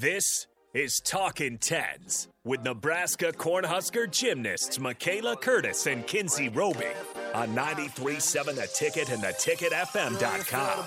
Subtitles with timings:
[0.00, 6.86] This is Talking Tens with Nebraska Cornhusker gymnasts Michaela Curtis and Kinsey Roby
[7.34, 10.86] on 93.7 The Ticket and theticketfm.com.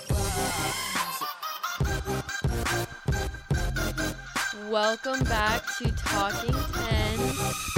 [4.68, 6.73] Welcome back to Talking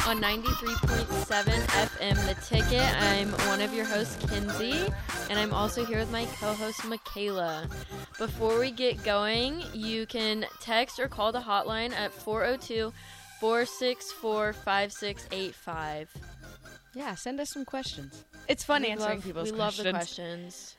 [0.07, 3.02] on 93.7 FM The Ticket.
[3.02, 4.86] I'm one of your hosts, Kinsey,
[5.30, 7.66] and I'm also here with my co host, Michaela.
[8.18, 12.93] Before we get going, you can text or call the hotline at 402
[13.40, 16.11] 464 5685.
[16.94, 18.25] Yeah, send us some questions.
[18.49, 19.85] It's fun We answering love- people's we questions.
[19.86, 20.77] love the questions.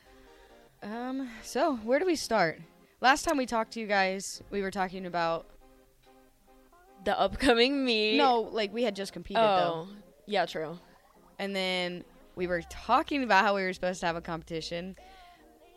[0.84, 2.60] Um, so where do we start?
[3.02, 5.46] Last time we talked to you guys, we were talking about
[7.08, 8.18] The upcoming meet.
[8.18, 9.88] no, like we had just competed Oh, though,
[10.26, 10.78] yeah, true.
[11.40, 12.04] and then
[12.36, 14.98] we were talking about how we were supposed to have a competition,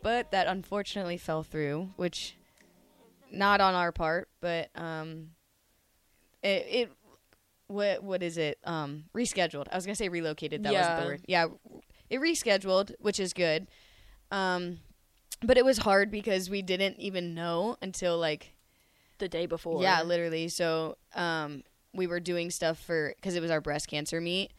[0.02, 2.36] but that unfortunately fell through, which
[3.30, 5.28] not on our part, but um,
[6.42, 6.92] it it
[7.68, 9.68] what what is it um rescheduled?
[9.70, 10.64] I was gonna say relocated.
[10.64, 11.22] That wasn't the word.
[11.28, 11.46] Yeah,
[12.10, 13.68] it rescheduled, which is good.
[14.32, 14.78] Um,
[15.42, 18.52] but it was hard because we didn't even know until like
[19.20, 19.80] The day before.
[19.82, 20.48] yeah, literally.
[20.48, 21.62] So um,
[21.94, 24.50] we were doing stuff for because it was our breast cancer meet,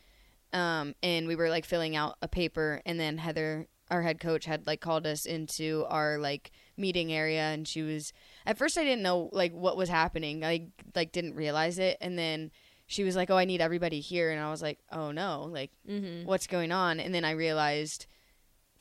[0.53, 4.45] um, and we were like filling out a paper, and then Heather, our head coach,
[4.45, 8.13] had like called us into our like meeting area, and she was
[8.45, 10.43] at first I didn't know like what was happening.
[10.45, 12.51] I like didn't realize it, and then
[12.87, 15.71] she was like, "Oh, I need everybody here," and I was like, "Oh no, like
[15.89, 16.25] Mm-hmm.
[16.27, 18.05] what's going on?" And then I realized.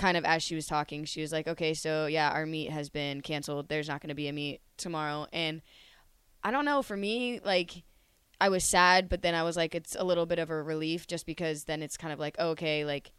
[0.00, 2.88] Kind of as she was talking, she was like, "Okay, so yeah, our meet has
[2.88, 3.68] been canceled.
[3.68, 5.60] There's not going to be a meet tomorrow." And
[6.42, 6.82] I don't know.
[6.82, 7.84] For me, like,
[8.40, 11.06] I was sad, but then I was like, it's a little bit of a relief
[11.06, 13.12] just because then it's kind of like, oh, okay, like,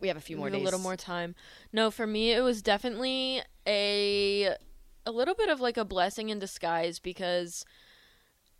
[0.00, 0.60] we have a few more days.
[0.60, 1.34] A little more time.
[1.72, 4.54] No, for me it was definitely a
[5.06, 7.64] a little bit of like a blessing in disguise because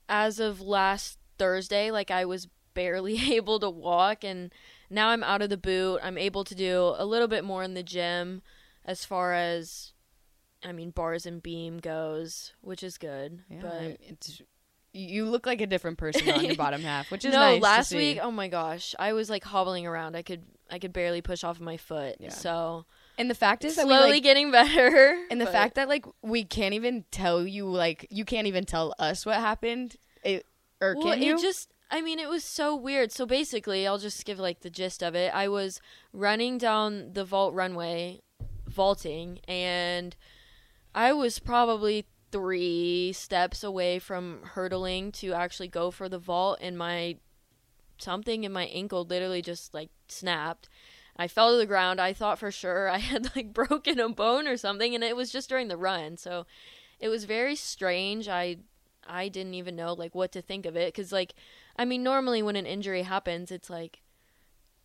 [0.08, 4.52] as of last Thursday, like I was barely able to walk and
[4.90, 6.00] now I'm out of the boot.
[6.02, 8.42] I'm able to do a little bit more in the gym
[8.84, 9.92] as far as
[10.64, 13.42] I mean bars and beam goes, which is good.
[13.50, 14.42] Yeah, but it's,
[14.92, 17.94] you look like a different person on your bottom half, which is no, nice last
[17.94, 20.16] week, oh my gosh, I was like hobbling around.
[20.16, 22.16] I could I could barely push off my foot.
[22.18, 22.30] Yeah.
[22.30, 22.86] So
[23.18, 25.18] and the fact is slowly we like, getting better.
[25.30, 28.64] and the but- fact that like we can't even tell you, like, you can't even
[28.64, 30.46] tell us what happened, it,
[30.80, 31.34] or well, can you?
[31.34, 33.12] it just I mean, it was so weird.
[33.12, 35.34] So basically, I'll just give like the gist of it.
[35.34, 35.80] I was
[36.12, 38.20] running down the vault runway,
[38.66, 40.14] vaulting, and
[40.94, 46.76] I was probably three steps away from hurdling to actually go for the vault, and
[46.76, 47.16] my
[47.98, 50.68] something in my ankle literally just like snapped.
[51.16, 52.00] I fell to the ground.
[52.00, 55.32] I thought for sure I had like broken a bone or something, and it was
[55.32, 56.16] just during the run.
[56.18, 56.46] So
[57.00, 58.28] it was very strange.
[58.28, 58.58] I
[59.06, 61.34] I didn't even know like what to think of it because like
[61.78, 64.02] I mean normally when an injury happens, it's like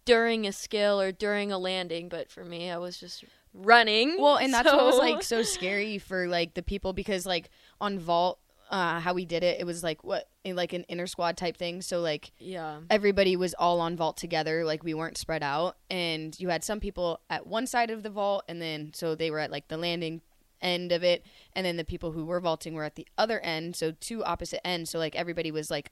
[0.06, 3.24] during a skill or during a landing, but for me, I was just
[3.54, 4.18] running.
[4.20, 7.50] Well, and that's what was like so scary for like the people because like
[7.80, 8.40] on vault,
[8.70, 11.58] uh, how we did it, it was like what in like an inner squad type
[11.58, 11.82] thing.
[11.82, 12.80] So like yeah.
[12.90, 16.80] everybody was all on vault together like we weren't spread out and you had some
[16.80, 19.78] people at one side of the vault and then so they were at like the
[19.78, 20.22] landing
[20.62, 23.76] end of it and then the people who were vaulting were at the other end
[23.76, 25.92] so two opposite ends so like everybody was like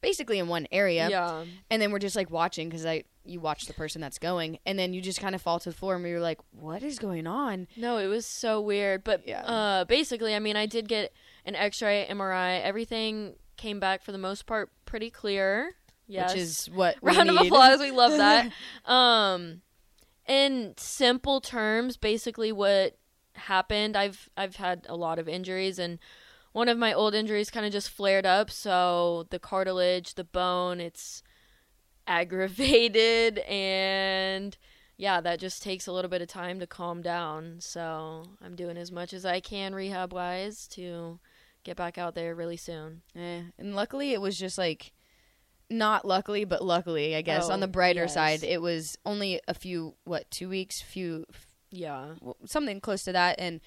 [0.00, 1.44] basically in one area Yeah.
[1.70, 4.78] and then we're just like watching because i you watch the person that's going and
[4.78, 7.26] then you just kind of fall to the floor and you're like what is going
[7.26, 9.04] on No, it was so weird.
[9.04, 9.42] But Yeah.
[9.42, 11.12] uh, basically, I mean, I did get
[11.44, 12.62] an X-ray, MRI.
[12.62, 15.74] Everything came back for the most part pretty clear.
[16.08, 16.32] Yes.
[16.32, 17.78] which is what we round of applause.
[17.78, 18.50] We love that.
[18.86, 19.60] um,
[20.26, 22.96] in simple terms, basically what
[23.34, 23.96] happened.
[23.96, 25.98] I've I've had a lot of injuries, and
[26.52, 28.50] one of my old injuries kind of just flared up.
[28.50, 31.22] So the cartilage, the bone, it's
[32.06, 34.56] aggravated, and
[34.96, 37.56] yeah, that just takes a little bit of time to calm down.
[37.60, 41.20] So I'm doing as much as I can rehab wise to
[41.64, 43.02] get back out there really soon.
[43.16, 44.92] Eh, and luckily, it was just like,
[45.70, 47.48] not luckily, but luckily, I guess.
[47.48, 48.14] Oh, on the brighter yes.
[48.14, 51.24] side, it was only a few, what, two weeks, few,
[51.70, 52.14] Yeah.
[52.44, 53.36] something close to that.
[53.38, 53.60] And,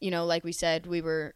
[0.00, 1.34] you know, like we said, we were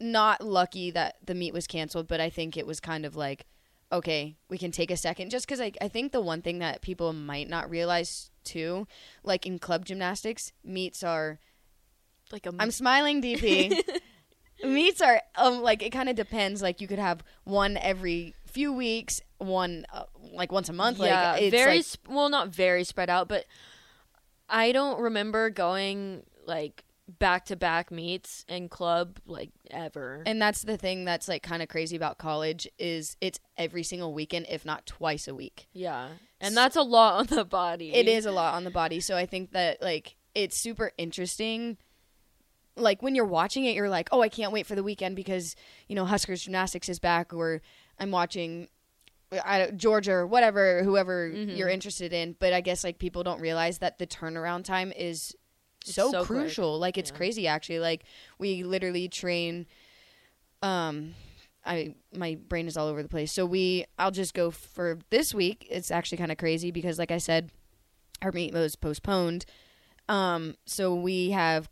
[0.00, 3.46] not lucky that the meet was canceled, but I think it was kind of like,
[3.90, 5.30] okay, we can take a second.
[5.30, 8.86] Just because I, I think the one thing that people might not realize too,
[9.22, 11.38] like in club gymnastics, meets are
[12.30, 13.78] Like a I'm smiling, DP.
[14.64, 16.62] Meets are um like it kind of depends.
[16.62, 20.98] Like you could have one every few weeks, one uh, like once a month.
[20.98, 23.44] yeah, like it's very like, sp- well, not very spread out, but
[24.48, 26.84] I don't remember going like
[27.18, 30.22] back to back meets and club like ever.
[30.26, 34.14] And that's the thing that's like kind of crazy about college is it's every single
[34.14, 35.68] weekend, if not twice a week.
[35.72, 36.08] yeah.
[36.40, 37.94] And that's a lot on the body.
[37.94, 38.98] It is a lot on the body.
[38.98, 41.76] So I think that like it's super interesting.
[42.76, 45.54] Like when you're watching it, you're like, oh, I can't wait for the weekend because
[45.88, 47.60] you know Huskers gymnastics is back, or
[47.98, 48.66] I'm watching
[49.44, 51.54] I, Georgia or whatever, whoever Mm-hmm.
[51.56, 52.34] you're interested in.
[52.38, 55.36] But I guess like people don't realize that the turnaround time is
[55.84, 56.78] so, so crucial.
[56.78, 57.16] Like it's Yeah.
[57.16, 57.78] crazy actually.
[57.80, 58.04] Like
[58.38, 59.66] we literally train.
[60.62, 61.14] Um,
[61.64, 63.32] I my brain is all over the place.
[63.32, 65.66] So we, I'll just go for this week.
[65.70, 67.50] It's actually kind of crazy because, like I said,
[68.20, 69.44] our meet was postponed.
[70.08, 71.68] Um, so we have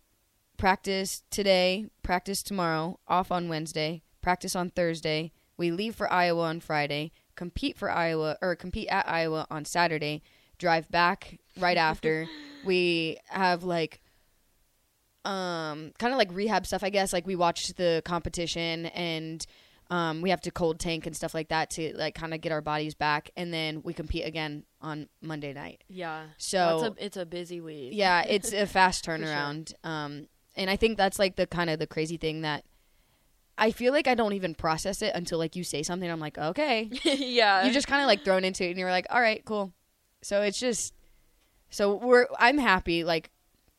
[0.56, 5.32] practice today, practice tomorrow, off on Wednesday, practice on Thursday.
[5.56, 10.22] We leave for Iowa on Friday, compete for Iowa or compete at Iowa on Saturday,
[10.58, 12.26] drive back right after.
[12.64, 14.00] we have like
[15.24, 17.12] um kind of like rehab stuff, I guess.
[17.12, 19.44] Like we watch the competition and
[19.90, 22.52] um, we have to cold tank and stuff like that to like kind of get
[22.52, 25.82] our bodies back, and then we compete again on Monday night.
[25.88, 26.26] Yeah.
[26.38, 27.90] So- That's a, it's a busy week.
[27.94, 29.18] Yeah, it's a fast sure.
[29.18, 29.72] turnaround.
[29.82, 32.64] Um, and I think that's like the kind of the crazy thing that
[33.58, 36.08] I feel like I don't even process it until like you say something.
[36.08, 37.66] I'm like, okay, yeah.
[37.66, 39.72] you just kind of like thrown into it, and you're like, all right, cool.
[40.22, 40.94] So it's just
[41.70, 43.30] so we're I'm happy like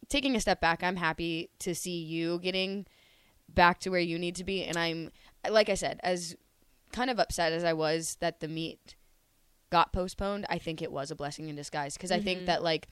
[0.10, 0.84] taking a step back.
[0.84, 2.86] I'm happy to see you getting
[3.50, 5.12] back to where you need to be, and I'm
[5.50, 6.36] like I said, as
[6.92, 8.96] kind of upset as I was that the meet
[9.70, 10.46] got postponed.
[10.50, 12.88] I think it was a blessing in disguise because I think that like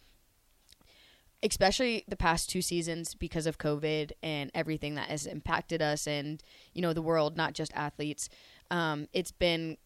[1.42, 6.44] especially the past two seasons because of COVID and everything that has impacted us and
[6.74, 8.30] you know the world, not just athletes.
[8.72, 9.78] Um, it's been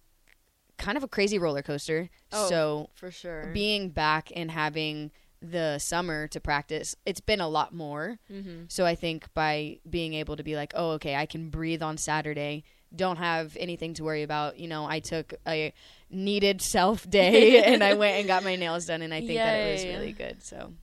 [0.83, 2.09] kind of a crazy roller coaster.
[2.31, 3.49] Oh, so for sure.
[3.53, 8.17] being back and having the summer to practice, it's been a lot more.
[8.31, 8.63] mm-hmm.
[8.67, 11.97] So I think by being able to be like, oh, okay, I can breathe on
[11.97, 12.63] Saturday,
[12.95, 14.59] don't have anything to worry about.
[14.59, 15.73] You know, I took a
[16.09, 19.55] needed self day and I went and got my nails done, and I think that
[19.55, 20.43] it was really good.
[20.43, 20.73] So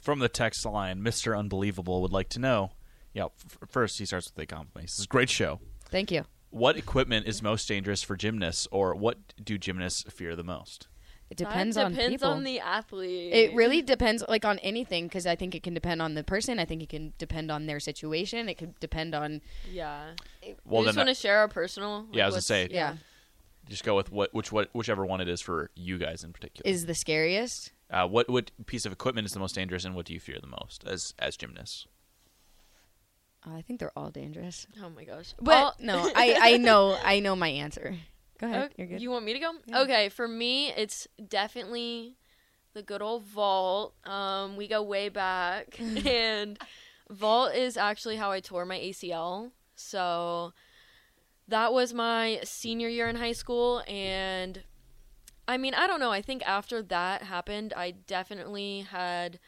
[0.00, 1.36] From the text line, Mr.
[1.38, 2.72] Unbelievable would like to know.
[3.14, 4.88] Yeah, f- first he starts with a compliment.
[4.88, 5.60] This is a great show.
[5.90, 6.24] thank you.
[6.50, 10.88] What equipment is most dangerous for gymnasts, or what do gymnasts fear the most?
[11.30, 12.28] It depends that on depends people.
[12.30, 13.32] on the athlete.
[13.32, 16.58] it really depends, like on anything, because I think it can depend on the person.
[16.58, 18.48] I think it can depend on their situation.
[18.48, 20.14] It could depend on Yeah.
[20.64, 22.06] Well, you just want to share our personal.
[22.12, 22.96] Yeah, I was gonna say- yeah.
[23.68, 26.68] just go with what which what whichever one it is for you guys in particular.
[26.68, 27.70] Is the scariest.
[27.90, 30.38] uh, what what piece of equipment is the most dangerous, and what do you fear
[30.40, 31.86] the most as as gymnasts?
[33.46, 34.66] Oh, I think they're all dangerous.
[34.82, 35.34] Oh my gosh.
[35.38, 37.96] But Well- no, I I know I know my answer.
[38.38, 38.64] Go ahead.
[38.64, 39.02] Okay, You're good.
[39.02, 39.52] You want me to go?
[39.82, 42.16] Okay, for me, it's definitely
[42.72, 43.94] the good old vault.
[44.04, 46.58] Um, we go way back, and
[47.10, 49.50] vault is actually how I tore my ACL.
[49.74, 50.52] So
[51.48, 54.62] that was my senior year in high school, and
[55.46, 56.12] I mean, I don't know.
[56.12, 59.38] I think after that happened, I definitely had.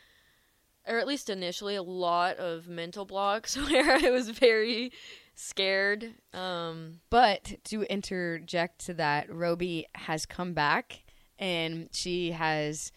[0.87, 4.93] Or at least initially, a lot of mental blocks where I was very
[5.34, 6.14] scared.
[6.34, 11.05] Um, But to interject to that, Roby has come back
[11.38, 12.93] and she has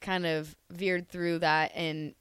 [0.00, 2.14] kind of veered through that and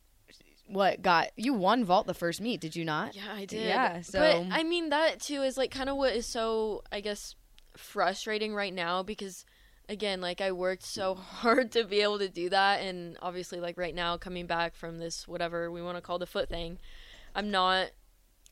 [0.68, 3.16] what got you won vault the first meet, did you not?
[3.16, 3.68] Yeah, I did.
[3.68, 7.02] Yeah, so- but I mean that too is like kind of what is so I
[7.02, 7.36] guess
[7.76, 9.46] frustrating right now because
[9.90, 13.78] again, like I worked so hard to be able to do that and obviously like
[13.78, 16.78] right now coming back from this whatever we want to call the foot thing,
[17.36, 17.90] I'm not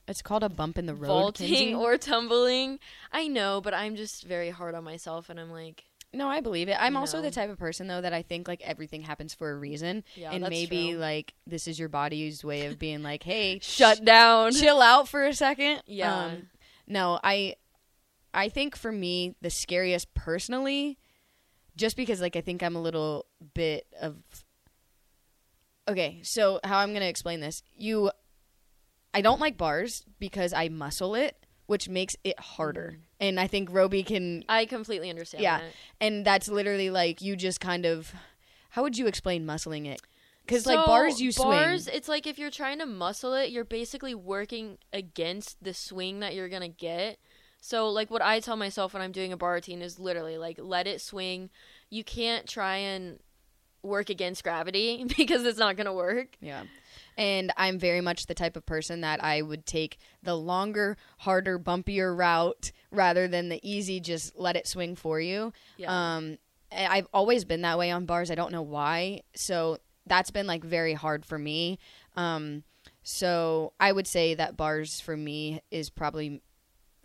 [0.08, 1.08] It's called a bump in the road.
[1.08, 1.74] vaulting Kinsey.
[1.74, 2.78] or tumbling.
[3.12, 6.68] I know, but I'm just very hard on myself and I'm like No, I believe
[6.68, 6.76] it.
[6.78, 9.56] I'm also the type of person though that I think like everything happens for a
[9.56, 10.04] reason.
[10.14, 10.98] Yeah, and maybe true.
[10.98, 14.52] like this is your body's way of being like, hey, shut down.
[14.52, 15.82] chill out for a second.
[15.86, 16.24] Yeah.
[16.26, 16.48] Um,
[16.86, 17.54] no, I
[18.34, 20.98] I think for me the scariest personally
[21.76, 24.16] just because like I think I'm a little bit of
[25.88, 27.62] Okay, so how I'm going to explain this.
[27.76, 28.10] You
[29.14, 31.36] I don't like bars because I muscle it,
[31.66, 32.96] which makes it harder.
[32.96, 33.02] Mm.
[33.20, 35.58] And I think Roby can I completely understand yeah.
[35.58, 35.72] that.
[36.00, 38.12] And that's literally like you just kind of
[38.70, 40.00] how would you explain muscling it?
[40.46, 41.48] Cuz like So, bars you swing.
[41.48, 46.20] Bars, it's like if you're trying to muscle it, you're basically working against the swing
[46.20, 47.18] that you're gonna get.
[47.64, 50.58] So like what I tell myself when I'm doing a bar routine is literally like
[50.60, 51.48] let it swing.
[51.90, 53.20] You can't try and
[53.84, 56.36] work against gravity because it's not gonna work.
[56.40, 56.64] Yeah.
[57.16, 61.56] And I'm very much the type of person that I would take the longer, harder,
[61.56, 65.52] bumpier route rather than the easy just let it swing for you.
[65.76, 66.16] Yeah.
[66.16, 66.38] Um
[66.72, 68.32] I've always been that way on bars.
[68.32, 69.22] I don't know why.
[69.36, 71.78] So that's been like very hard for me.
[72.16, 72.64] Um
[73.04, 76.42] So I would say that bars for me is probably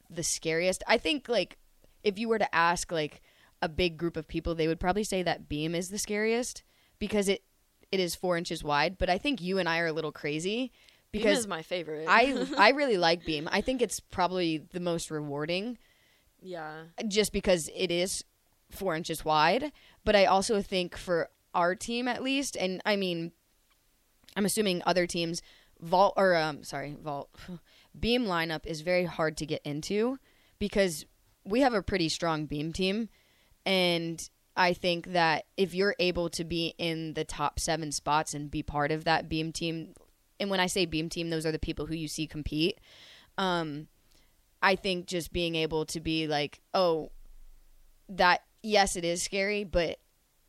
[0.10, 0.84] the scariest.
[0.88, 1.58] I think like
[2.04, 3.22] if you were to ask like
[3.62, 6.64] a big group of people, they would probably say that beam is the scariest
[7.00, 7.44] because it
[7.92, 8.98] it is four inches wide.
[8.98, 10.72] But I think you and I are a little crazy
[11.12, 12.06] Beam because is my favorite.
[12.08, 13.48] I I really like beam.
[13.52, 15.78] I think it's probably the most rewarding
[16.42, 16.84] yeah.
[17.08, 18.24] just because it is
[18.70, 19.72] four inches wide.
[20.04, 23.32] But I also think for our team at least, and I mean,
[24.36, 25.42] I'm assuming other teams
[25.80, 27.30] vault or um sorry vault
[28.00, 30.18] beam lineup is very hard to get into
[30.60, 31.06] because
[31.46, 33.10] we have a pretty strong beam team,
[33.66, 38.50] and I think that if you're able to be in the top seven spots and
[38.52, 39.94] be part of that beam team,
[40.40, 42.80] and when I say beam team, those are the people who you see compete.
[43.38, 43.88] Um,
[44.62, 47.12] I think just being able to be like, oh,
[48.10, 50.00] that yes, it is scary, but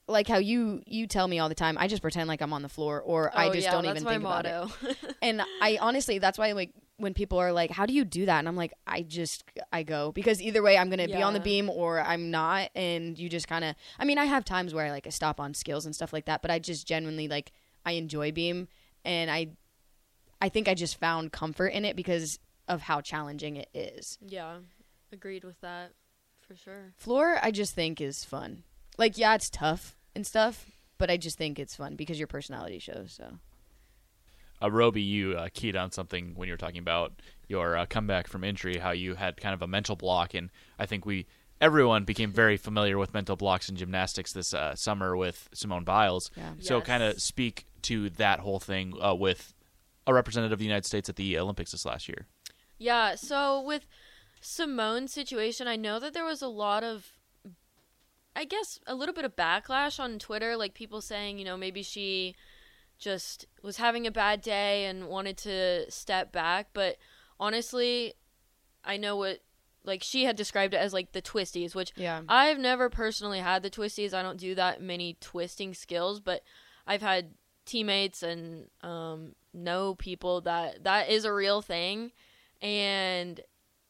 [0.06, 2.62] like how you you tell me all the time, I just pretend like I'm on
[2.62, 4.52] the floor, or I Oh, just yeah, don't even my think about it.
[4.52, 4.94] motto.
[5.22, 8.38] And I honestly, that's why like when people are like, "How do you do that?"
[8.38, 11.40] and I'm like, I just I go because either way, I'm gonna be on the
[11.40, 13.74] beam or I'm not, and you just kind of.
[13.98, 16.26] I mean, I have times where I like I stop on skills and stuff like
[16.26, 17.52] that, but I just genuinely like
[17.86, 18.68] I enjoy beam,
[19.04, 19.52] and I
[20.40, 22.38] I think I just found comfort in it because
[22.68, 24.18] of how challenging it is.
[24.26, 24.58] yeah.
[25.10, 25.92] Agreed with that.
[26.46, 26.92] For sure.
[26.96, 28.62] Floor, I just think is fun.
[28.98, 30.66] Like, yeah, it's tough and stuff,
[30.98, 33.14] but I just think it's fun because your personality shows.
[33.16, 33.38] So
[34.62, 37.12] Uh, Roby, you uh, keyed on something when you were talking about
[37.48, 40.86] your uh, comeback from injury, how you had kind of a mental block, and I
[40.86, 41.26] think we
[41.60, 46.30] everyone became very familiar with mental blocks in gymnastics this uh, summer with Simone Biles.
[46.36, 46.52] Yeah.
[46.60, 46.86] So, Yes.
[46.86, 49.54] kind of speak to that whole thing uh, with
[50.06, 52.26] a representative of the United States at the Olympics this last year.
[52.78, 53.86] Yeah, so with
[54.40, 57.12] Simone's situation, I know that there was a lot of
[58.36, 61.82] I guess a little bit of backlash on Twitter, like people saying, you know, maybe
[61.82, 62.36] she
[62.98, 66.96] just was having a bad day and wanted to step back, but
[67.38, 68.14] honestly,
[68.84, 69.40] I know what
[69.84, 73.62] like she had described it as like the twisties, which yeah, I've never personally had
[73.62, 74.12] the twisties.
[74.12, 76.42] I don't do that many twisting skills, but
[76.86, 77.30] I've had
[77.64, 82.12] teammates and um, know people that that is a real thing,
[82.60, 83.40] and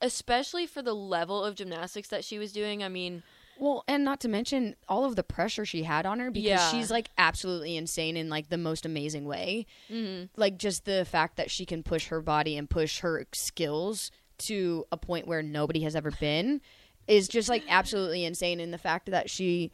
[0.01, 2.83] especially for the level of gymnastics that she was doing.
[2.83, 3.23] I mean,
[3.59, 6.71] Well, and not to mention all of the pressure she had on her because Yeah.
[6.71, 9.65] she's like absolutely insane in like the most amazing way.
[9.91, 10.25] Mm-hmm.
[10.35, 14.85] Like just the fact that she can push her body and push her skills to
[14.91, 16.61] a point where nobody has ever been
[17.07, 18.59] is just like absolutely insane.
[18.61, 19.71] And the fact that she,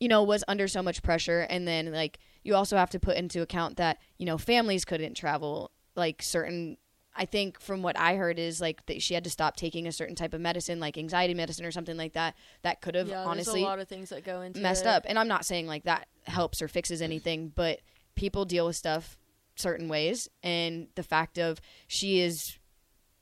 [0.00, 3.16] you know, was under so much pressure, and then like you also have to put
[3.18, 6.78] into account that you know families couldn't travel like certain
[7.18, 9.92] I think from what I heard is like that she had to stop taking a
[9.92, 12.36] certain type of medicine, like anxiety medicine or something like that.
[12.62, 14.88] That could have yeah, honestly a lot of things that go into messed it.
[14.88, 15.04] up.
[15.06, 17.80] And I'm not saying like that helps or fixes anything, but
[18.14, 19.18] people deal with stuff
[19.56, 20.28] certain ways.
[20.44, 22.56] And the fact of she is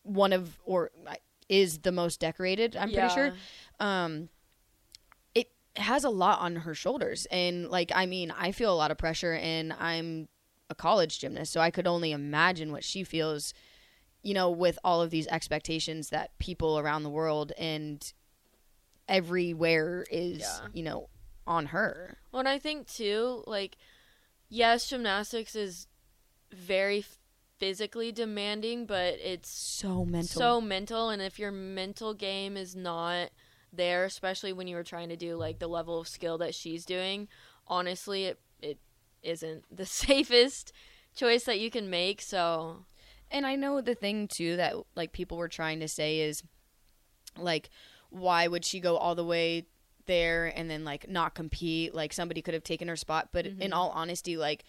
[0.03, 0.91] one of or
[1.49, 3.09] is the most decorated, I'm Yeah.
[3.09, 3.33] pretty sure.
[3.81, 4.29] Um,
[5.35, 8.91] it has a lot on her shoulders, and like I mean, I feel a lot
[8.91, 10.29] of pressure, and I'm
[10.69, 13.55] a college gymnast, so I could only imagine what she feels.
[14.27, 18.13] You know, with all of these expectations that people around the world and
[19.09, 20.69] everywhere is, Yeah.
[20.73, 21.09] you know,
[21.47, 22.19] on her.
[22.33, 23.77] Well, and I think too, like,
[24.49, 25.87] yes, gymnastics is
[26.51, 27.05] very
[27.59, 30.41] physically demanding, but it's So mental.
[30.41, 33.31] so mental and if your mental game is not
[33.73, 36.85] there especially when you were trying to do like the level of skill that she's
[36.87, 37.29] doing
[37.67, 38.79] honestly it it
[39.23, 40.73] isn't the safest
[41.15, 42.85] choice that you can make so
[43.31, 46.43] And I know the thing too that like people were trying to say is
[47.39, 47.71] like
[48.11, 49.67] why would she go all the way
[50.07, 51.95] there and then like not compete?
[51.95, 53.29] Like somebody could have taken her spot.
[53.33, 53.63] But Mm-hmm.
[53.63, 54.65] in all honesty like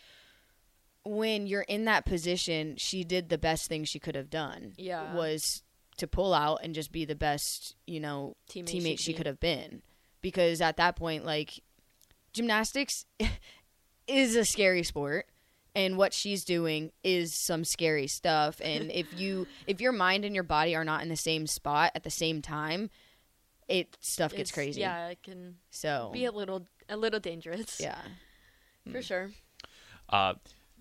[1.03, 5.13] when you're in that position she did the best thing she could have done Yeah.
[5.15, 5.63] was
[5.97, 9.17] to pull out and just be the best you know Teammate teammate, she she could
[9.19, 9.81] could have been.
[10.21, 11.61] Because at that point like
[12.33, 13.05] gymnastics
[14.07, 15.27] is a scary sport
[15.77, 18.60] and what she's doing is some scary stuff.
[18.63, 21.91] And if you if your mind and your body are not in the same spot
[21.96, 22.89] at the same time
[23.69, 24.79] it stuff gets it's- crazy.
[24.79, 27.79] yeah it can so be a little a little dangerous.
[27.79, 28.00] Yeah.
[28.91, 29.31] For sure.
[30.10, 30.36] Uh,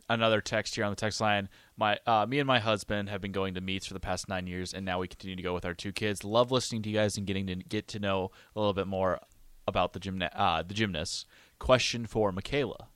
[0.08, 1.48] another text here on the text line.
[1.76, 4.46] My, uh, me and my husband have been going to meets for the past nine
[4.46, 6.22] years, and now we continue to go with our two kids.
[6.22, 9.18] Love listening to you guys and getting to get to know a little bit more
[9.66, 11.26] about the gymna- uh, the gymnasts.
[11.58, 12.86] Question for Michaela: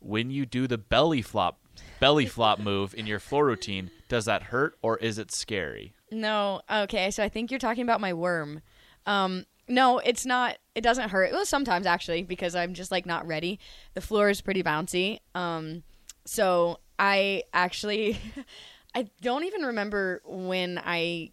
[0.00, 1.58] When you do the belly flop,
[2.00, 5.94] belly flop move in your floor routine, does that hurt or is it scary?
[6.10, 7.10] No, okay.
[7.10, 8.60] So I think you're talking about my worm.
[9.06, 10.58] Um, no, it's not.
[10.74, 11.32] It doesn't hurt.
[11.32, 13.58] Well, sometimes actually, because I'm just like not ready.
[13.94, 15.18] The floor is pretty bouncy.
[15.34, 15.82] Um,
[16.24, 18.18] so I actually,
[18.94, 21.30] I don't even remember when I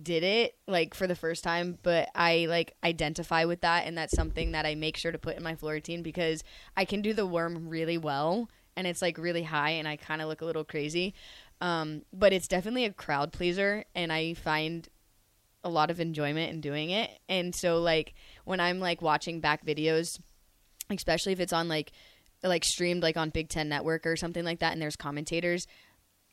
[0.00, 4.14] did it like for the first time, but I like identify with that and that's
[4.14, 6.44] something that I make sure to put in my floor routine because
[6.76, 10.20] I can do the worm really well and it's like really high and I kind
[10.20, 11.14] of look a little crazy.
[11.60, 14.86] Um, but it's definitely a crowd pleaser and I find
[15.64, 17.10] a lot of enjoyment in doing it.
[17.28, 20.20] And so like when I'm like watching back videos,
[20.90, 21.92] especially if it's on like
[22.42, 25.66] like streamed like on Big 10 network or something like that and there's commentators,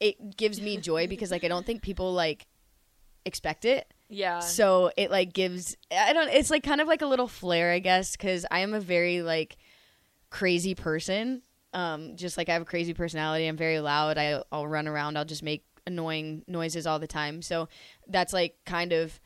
[0.02, 2.46] it gives me joy because like I don't think people like
[3.26, 3.92] expect it.
[4.10, 4.40] Yeah.
[4.40, 7.80] So it like gives I don't it's like kind of like a little flair I
[7.80, 9.58] guess cuz I am a very like
[10.30, 11.42] crazy person.
[11.74, 13.48] Um just like I have a crazy personality.
[13.48, 14.18] I'm very loud.
[14.18, 15.18] I I'll run around.
[15.18, 17.42] I'll just make annoying noises all the time.
[17.42, 17.70] So
[18.08, 19.20] that's like kind of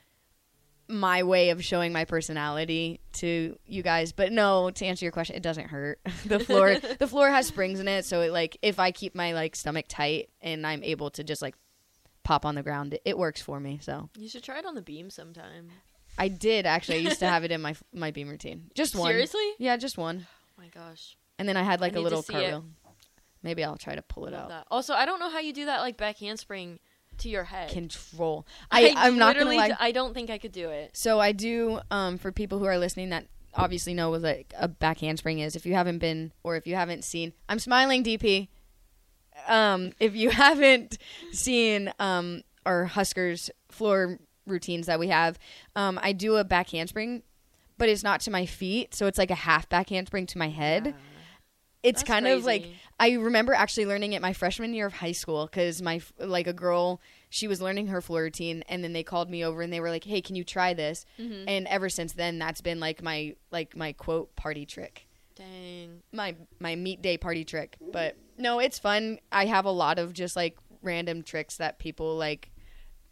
[0.90, 4.12] my way of showing my personality to you guys.
[4.12, 6.00] But no, to answer your question, it doesn't hurt.
[6.26, 9.34] the floor the floor has springs in it, so it like if I keep my
[9.34, 11.56] like stomach tight and I'm able to just like
[12.28, 13.80] pop on the ground, it, works for me.
[13.82, 15.70] So you should try it on the beam sometime.
[16.18, 16.98] I did actually.
[16.98, 18.70] I used to have it in my my beam routine.
[18.76, 19.10] Just one.
[19.10, 19.50] Seriously?
[19.58, 20.28] Yeah, just one.
[20.28, 21.16] Oh my gosh.
[21.40, 22.42] And then I had like I a little see it.
[22.42, 22.66] cartwheel.
[23.44, 24.50] Maybe I'll try to pull it Love out.
[24.50, 24.68] that.
[24.70, 26.80] Also, I don't know how you do that like back handspring
[27.20, 27.70] to your head.
[27.70, 28.46] Control.
[28.70, 29.78] I, I'm not gonna lie.
[29.80, 30.98] I don't think I could do it.
[30.98, 34.68] So I do um, for people who are listening that obviously know what like a
[34.68, 35.56] back handspring is.
[35.56, 38.50] If you haven't been or if you haven't seen, I'm smiling, DP.
[39.48, 40.98] Um, if you haven't
[41.32, 45.40] seen um, our Huskers floor routines that we have,
[45.76, 47.24] um, I do a back handspring,
[47.78, 50.50] but it's not to my feet, so it's like a half back handspring to my
[50.50, 50.96] head.
[51.84, 52.68] It's That's kind of like.
[53.00, 56.54] I remember actually learning it my freshman year of high school because my like a
[56.54, 57.00] girl
[57.30, 59.92] she was learning her floor routine and then they called me over and they were
[59.92, 61.48] like hey can you try this Mm-hmm.
[61.48, 65.07] and ever since then that's been like my like my quote party trick
[65.38, 66.02] Dang.
[66.12, 69.20] my my meet day party trick but no it's fun.
[69.32, 72.52] I have a lot of just like random tricks that people like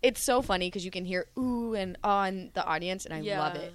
[0.02, 3.20] it's so funny because you can hear ooh and ah in the audience and i
[3.20, 3.40] yeah.
[3.40, 3.74] love it.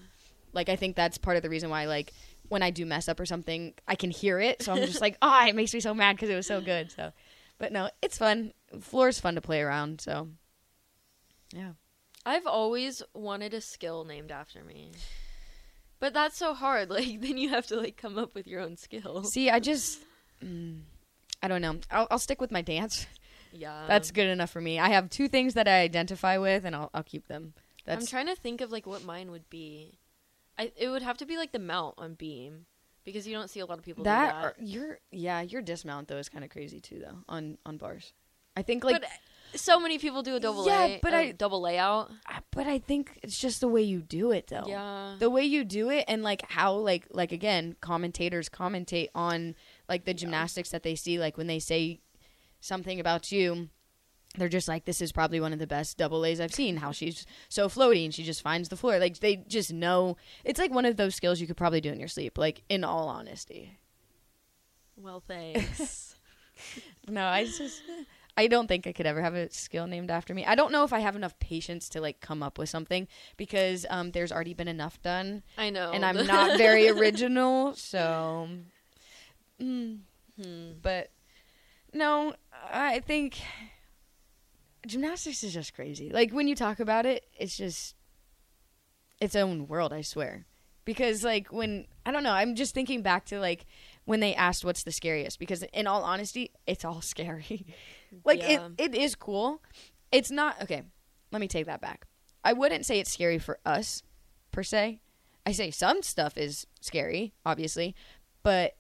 [0.52, 2.12] Like i think that's part of the reason why like
[2.49, 4.63] when i do mess up or something i can hear it.
[4.63, 6.91] So i'm just like ah it makes me so mad because it was so good
[6.91, 7.13] so.
[7.58, 8.52] But no it's fun.
[8.80, 10.28] Floor's fun to play around so.
[11.52, 11.73] Yeah.
[12.25, 14.93] I've always wanted a skill named after me.
[16.00, 16.89] But that's so hard.
[16.97, 19.23] Like then you have to like come up with your own skill.
[19.25, 20.00] see i just
[20.45, 20.80] mm,
[21.43, 23.06] i don't know I'll, I'll stick with my dance
[23.52, 23.84] Yeah.
[23.86, 26.91] that's good enough for me i have two things that i identify with and i'll,
[26.95, 27.52] I'll keep them
[27.86, 29.99] that's I'm trying to think of like what mine would be.
[30.58, 32.67] I it would have to be like the mount on beam
[33.04, 34.45] because you don't see a lot of people that, do that.
[34.45, 38.13] or- your yeah your dismount though is kind of crazy too though on on bars
[38.56, 39.10] i think like but
[39.54, 42.10] so many people do a double Yeah, lay, but I- double layout.
[42.52, 44.65] But i think it's just the way you do it though.
[44.67, 45.15] Yeah.
[45.19, 49.54] the way you do it and like how like like again commentators commentate on
[49.89, 51.19] like the gymnastics that they see.
[51.19, 52.00] Like when they say
[52.60, 53.69] something about you
[54.36, 56.76] they're just like this is probably one of the best double A's I've seen.
[56.76, 58.99] How she's so floaty and she just finds the floor.
[58.99, 60.17] Like they just know.
[60.45, 62.84] It's like one of those skills you could probably do in your sleep like in
[62.84, 63.78] all honesty.
[64.97, 66.15] Well, thanks.
[67.08, 67.82] no I just
[68.36, 70.84] I don't think I could ever have a skill named after me I don't know
[70.84, 74.54] if I have enough patience to like come up with something because um there's already
[74.54, 75.93] been enough done I know.
[75.93, 78.49] and I'm not very original, so.
[79.60, 79.99] Mm,
[80.40, 80.71] Hmm.
[80.80, 81.10] But
[81.93, 82.34] no,
[82.73, 83.38] I think
[84.86, 86.10] gymnastics is just crazy.
[86.10, 87.95] Like when you talk about it, it's just
[89.21, 89.93] its own world.
[89.93, 90.47] I swear,
[90.84, 93.66] because like when I don't know, I'm just thinking back to like
[94.06, 95.38] when they asked what's the scariest.
[95.38, 97.66] Because in all honesty, it's all scary.
[98.25, 98.69] like Yeah.
[98.79, 99.63] it, it is cool.
[100.13, 100.83] It's not okay.
[101.33, 102.07] Let me take that back.
[102.45, 104.03] I wouldn't say it's scary for us
[104.51, 105.01] per se.
[105.47, 107.95] I say some stuff is scary, obviously,
[108.43, 108.77] but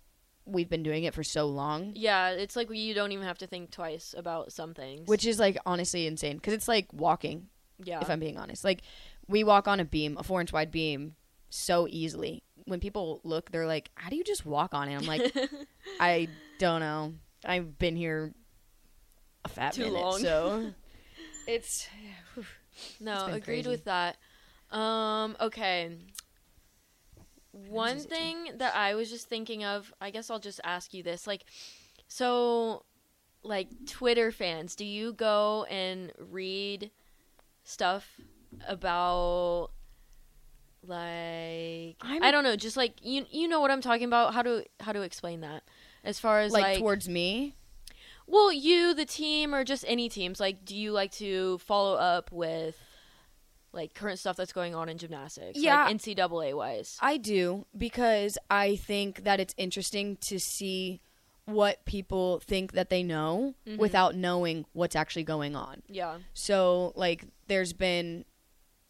[0.46, 3.46] we've been doing it for so long, Yeah, it's like you don't even have to
[3.46, 5.06] think twice about some things.
[5.08, 7.48] which is like honestly insane because it's like walking.
[7.84, 8.82] yeah, If I'm being honest, like
[9.28, 11.14] we walk on a beam, a four inch wide beam,
[11.50, 12.42] so easily.
[12.64, 15.32] When people look, they're like, "How do you just walk on it?" I'm like,
[16.00, 17.14] I don't know.
[17.44, 18.32] I've been here
[19.44, 20.18] a fat Too minute, long.
[20.20, 20.72] so
[21.46, 21.88] it's
[23.00, 23.68] no, been agreed crazy.
[23.68, 24.16] with that.
[24.70, 25.96] Um, okay.
[27.52, 31.26] One thing that I was just thinking of, I guess I'll just ask you this.
[31.26, 31.44] Like,
[32.06, 32.84] so,
[33.42, 36.90] like, Twitter fans, do you go and read
[37.64, 38.20] stuff
[38.68, 39.70] about,
[40.86, 44.32] like, I'm- I don't know, just like, you you know what I'm talking about?
[44.32, 45.64] How to, how to explain that?
[46.04, 47.56] As far as, like, like towards me.
[48.30, 52.30] Well, you, the team, or just any teams, like, do you like to follow up
[52.30, 52.76] with
[53.72, 55.58] like current stuff that's going on in gymnastics?
[55.58, 55.84] Yeah.
[55.84, 56.96] like NCAA wise.
[57.00, 61.00] I do because I think that it's interesting to see
[61.44, 63.78] what people think that they know mm-hmm.
[63.80, 65.82] without knowing what's actually going on.
[65.88, 66.18] Yeah.
[66.32, 68.24] So, like, there's been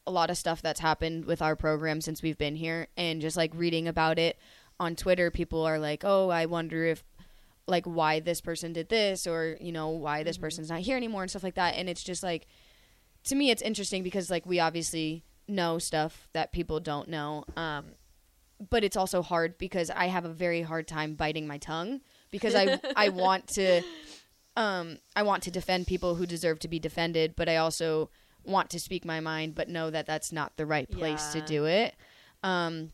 [0.06, 3.38] a lot of stuff that's happened with our program since we've been here, and just
[3.38, 4.38] like reading about it
[4.78, 7.02] on Twitter, people are like, "Oh, I wonder if."
[7.70, 11.22] Like why this person did this or you know why this person's not here anymore
[11.22, 11.76] and stuff like that.
[11.76, 12.46] And it's just like
[13.24, 17.86] to me it's interesting because like we obviously know stuff that people don't know um
[18.68, 22.54] but it's also hard because I have a very hard time biting my tongue because
[22.54, 23.82] I I want to
[24.56, 28.10] um I want to defend people who deserve to be defended, but I also
[28.44, 31.64] want to speak my mind but know that that's not the right place to do
[31.64, 31.94] it.
[32.42, 32.92] Um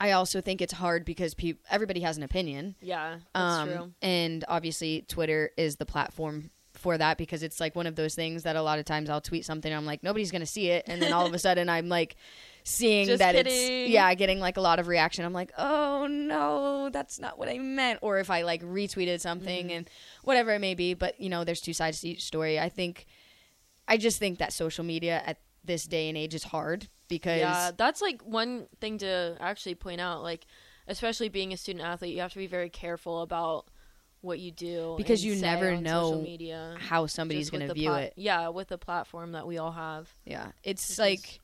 [0.00, 2.74] I also think it's hard because peop everybody has an opinion.
[2.80, 3.18] Yeah.
[3.34, 3.92] That's Um, true.
[4.02, 8.42] And obviously, Twitter is the platform for that because it's like one of those things
[8.42, 10.70] that a lot of times I'll tweet something and I'm like, nobody's going to see
[10.70, 10.84] it.
[10.88, 12.16] And then all of a sudden I'm like
[12.64, 13.52] seeing Just that kidding.
[13.52, 15.24] it's, yeah, getting like a lot of reaction.
[15.24, 18.00] I'm like, oh no, that's not what I meant.
[18.02, 19.76] Or if I like retweeted something Mm-hmm.
[19.76, 19.90] and
[20.24, 20.94] whatever it may be.
[20.94, 22.58] But, you know, there's two sides to each story.
[22.58, 23.06] I think,
[23.86, 27.38] I just think that social media at this day and age is hard because.
[27.40, 30.22] Yeah, that's like one thing to actually point out.
[30.22, 30.46] Like,
[30.88, 33.66] especially being a student athlete, you have to be very careful about
[34.20, 36.76] what you do Because you never know media.
[36.78, 38.12] how somebody's going to view plat- it.
[38.16, 40.08] Yeah, with the platform that we all have.
[40.24, 41.40] Yeah, it's Because- like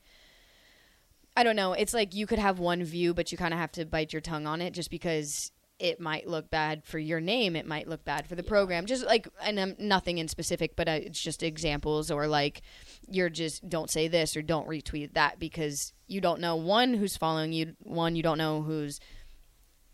[1.36, 1.72] I don't know.
[1.74, 4.20] It's like you could have one view, but you kind of have to bite your
[4.20, 7.56] tongue on it, just because it might look bad for your name.
[7.56, 8.84] It might look bad for the program.
[8.84, 12.60] Just like and um, nothing in specific, but uh, it's just examples or like
[13.08, 17.16] you're just don't say this or don't retweet that because you don't know one who's
[17.16, 19.00] following you, one you don't know who's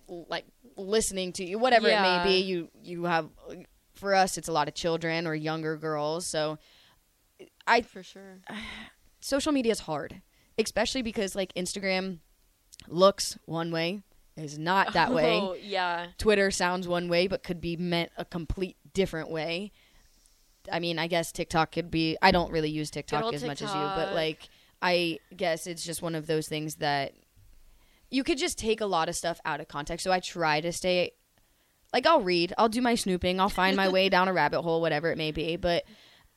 [0.09, 0.45] like
[0.77, 2.41] listening to you, whatever it may be.
[2.41, 3.31] You you have
[3.95, 6.59] for us, it's a lot of children or younger girls, so.
[7.67, 8.41] I For sure.
[9.21, 10.23] social media is hard,
[10.59, 12.19] especially because like Instagram
[12.89, 14.03] looks one way,
[14.37, 15.39] is not that way.
[15.43, 16.07] Oh, yeah.
[16.19, 19.73] Twitter sounds one way, but could be meant a complete different way.
[20.71, 22.17] I mean, I guess TikTok could be.
[22.21, 24.49] I don't really use TikTok as much as you, but like,
[24.83, 27.13] I guess it's just one of those things that
[28.11, 30.05] you could just take a lot of stuff out of context.
[30.05, 31.13] So I try to stay.
[31.93, 34.81] Like I'll read, I'll do my snooping, I'll find my way down a rabbit hole,
[34.81, 35.57] whatever it may be.
[35.57, 35.85] But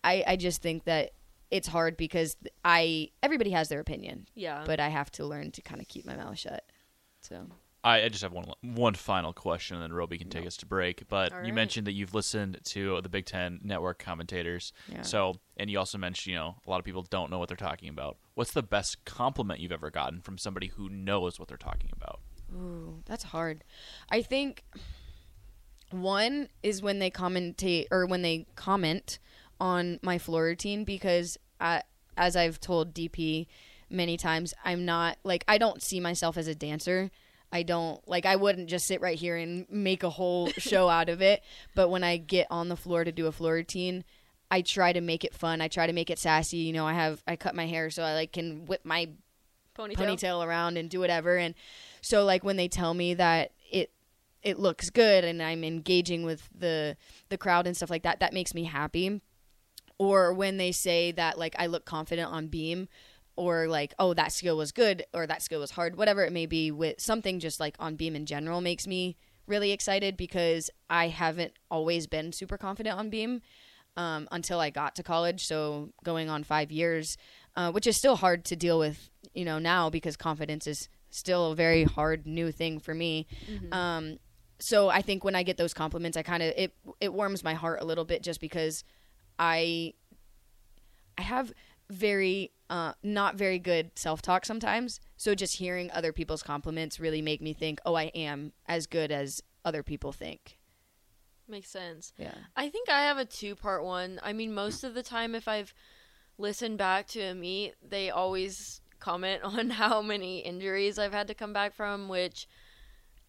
[0.04, 1.12] I, I just think that
[1.52, 4.64] it's hard because I everybody has their opinion, Yeah.
[4.66, 6.64] but I have to learn to kind of keep my mouth shut.
[7.22, 7.48] So
[7.84, 10.66] I, I just have one one final question, and then Roby can take us to
[10.66, 11.08] break.
[11.08, 14.74] But All you mentioned that you've listened to the Big Ten Network commentators.
[14.92, 15.02] Yeah.
[15.04, 17.56] So, and you also mentioned, you know, a lot of people don't know what they're
[17.58, 18.18] talking about.
[18.34, 22.20] What's the best compliment you've ever gotten from somebody who knows what they're talking about?
[22.54, 23.64] Ooh, that's hard.
[24.12, 24.64] I think
[25.92, 29.20] one is when they commentate or when they comment
[29.60, 31.84] on my floor routine because I,
[32.18, 33.48] as I've told DP
[33.90, 37.12] many times, I'm not like I don't see myself as a dancer.
[37.52, 41.10] I don't like I wouldn't just sit right here and make a whole show out
[41.10, 41.42] of it.
[41.76, 44.04] But when I get on the floor to do a floor routine,
[44.52, 45.62] I try to make it fun.
[45.62, 46.58] I try to make it sassy.
[46.58, 49.10] You know, I have I cut my hair so I like can whip my
[49.78, 49.96] Ponytail.
[49.96, 51.56] ponytail around and do whatever and
[52.02, 53.92] so like when they tell me that it
[54.44, 56.98] it looks good and I'm engaging with the
[57.30, 59.22] the crowd and stuff like that that makes me happy
[59.98, 62.90] or when they say that like I look confident on beam
[63.40, 66.46] or like oh that skill was good or that skill was hard whatever it may
[66.46, 69.16] be with something just like on beam in general makes me
[69.48, 73.42] really excited because I haven't always been super confident on beam
[73.98, 75.46] um, until I got to college.
[75.46, 77.18] So going on five years,
[77.56, 81.52] uh, which is still hard to deal with, you know, now because confidence is still
[81.52, 83.26] a very hard new thing for me.
[83.74, 84.20] Um,
[84.60, 87.56] so I think when I get those compliments, I kind of it it warms my
[87.56, 88.84] heart a little bit just because
[89.40, 89.94] I
[91.18, 91.54] I have
[91.90, 95.00] very uh, not very good self talk sometimes.
[95.18, 99.12] So just hearing other people's compliments really make me think, oh, I am as good
[99.12, 100.60] as other people think.
[101.48, 102.14] Makes sense.
[102.18, 102.36] Yeah.
[102.56, 104.20] I think I have a two part one.
[104.22, 105.74] I mean, most of the time, if I've
[106.38, 111.34] listened back to a meet, they always comment on how many injuries I've had to
[111.34, 112.48] come back from, which,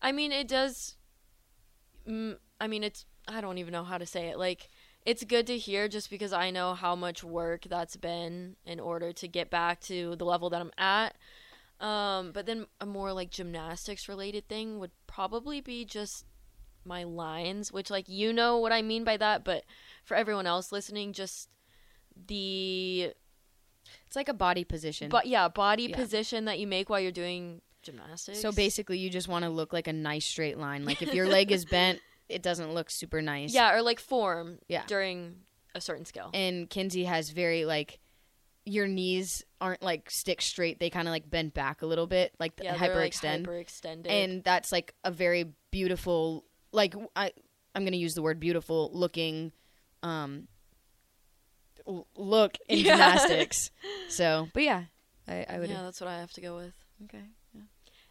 [0.03, 0.97] I mean, it does.
[2.07, 3.07] Mm, I mean, it's.
[3.27, 4.39] I don't even know how to say it.
[4.39, 4.69] Like,
[5.07, 9.13] it's good to hear just because I know how much work that's been in order
[9.15, 11.17] to get back to the level that I'm at.
[11.81, 16.27] Um, but then a more like gymnastics related thing would probably be just
[16.85, 19.65] my lines, which like you know what I mean by that, but
[20.05, 21.49] for everyone else listening, just
[22.27, 23.13] the
[24.07, 25.09] It's like a body position.
[25.09, 25.97] but yeah, body Yeah.
[25.97, 28.41] position that you make while you're doing gymnastics.
[28.41, 30.85] So basically, you just want to look like a nice straight line.
[30.85, 33.53] Like if your leg is bent, it doesn't look super nice.
[33.53, 34.85] yeah, or like form Yeah.
[34.87, 35.37] during
[35.75, 36.31] a certain skill.
[36.35, 37.99] And Kinsey has very like
[38.67, 40.79] your knees aren't like stick straight.
[40.79, 43.47] They kind of like bend back a little bit, like yeah, they're, like, hyperextend.
[43.47, 44.07] hyperextended.
[44.11, 46.45] and that's like a very beautiful.
[46.73, 47.33] Like I,
[47.75, 49.53] I'm going to use the word beautiful looking
[50.03, 50.47] um
[51.87, 52.93] l- look in Yeah.
[52.97, 53.71] gymnastics.
[54.09, 54.85] So, but yeah,
[55.29, 55.71] I, I would.
[55.71, 56.75] Yeah, that's what I have to go with.
[57.05, 57.25] Okay.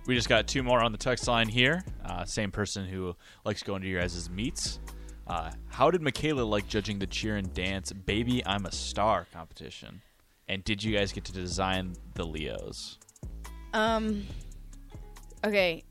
[0.07, 1.83] We just got two more on the text line here.
[2.04, 4.78] Uh, same person who likes going to your guys' meets.
[5.26, 10.02] Uh, how did Michaela like judging the cheer and dance "Baby I'm a Star" competition?
[10.46, 12.98] And did you guys get to design the Leos?
[13.72, 14.28] Um.
[15.44, 15.83] Okay,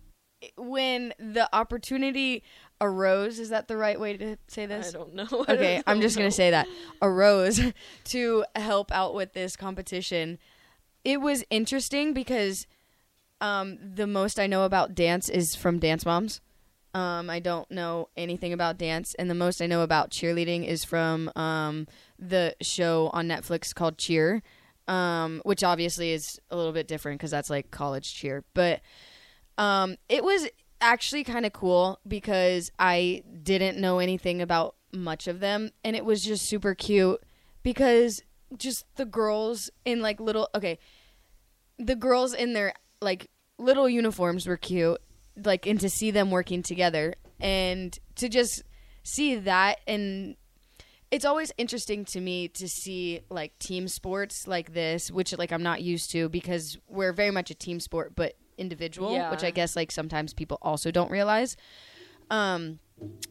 [0.56, 2.44] when the opportunity
[2.80, 4.88] arose, is that the right way to say this?
[4.88, 5.28] I don't know.
[5.50, 6.66] Okay, I I'm just gonna say that
[7.02, 7.60] arose
[8.06, 10.40] to help out with this competition.
[11.04, 12.66] It was interesting because
[13.42, 16.40] um, the most I know about dance is from Dance Moms.
[16.94, 20.84] Um, I don't know anything about dance, and the most I know about cheerleading is
[20.84, 21.88] from um,
[22.20, 24.44] the show on Netflix called Cheer,
[24.88, 28.44] um, which obviously is a little bit different because that's like college cheer.
[28.54, 28.82] But
[29.58, 30.48] um, it was
[30.82, 36.06] actually kind of cool because I didn't know anything about much of them, and it
[36.06, 37.22] was just super cute
[37.64, 38.22] because
[38.58, 40.80] just the girls in like little okay,
[41.80, 45.00] the girls in their like little uniforms were cute,
[45.44, 48.64] like and to see them working together and to just
[49.04, 50.36] see that and
[51.12, 55.62] it's always interesting to me to see like team sports like this, which like I'm
[55.62, 59.30] not used to because we're very much a team sport, but individual, Yeah.
[59.30, 61.56] which I guess like sometimes people also don't realize.
[62.32, 62.80] Um,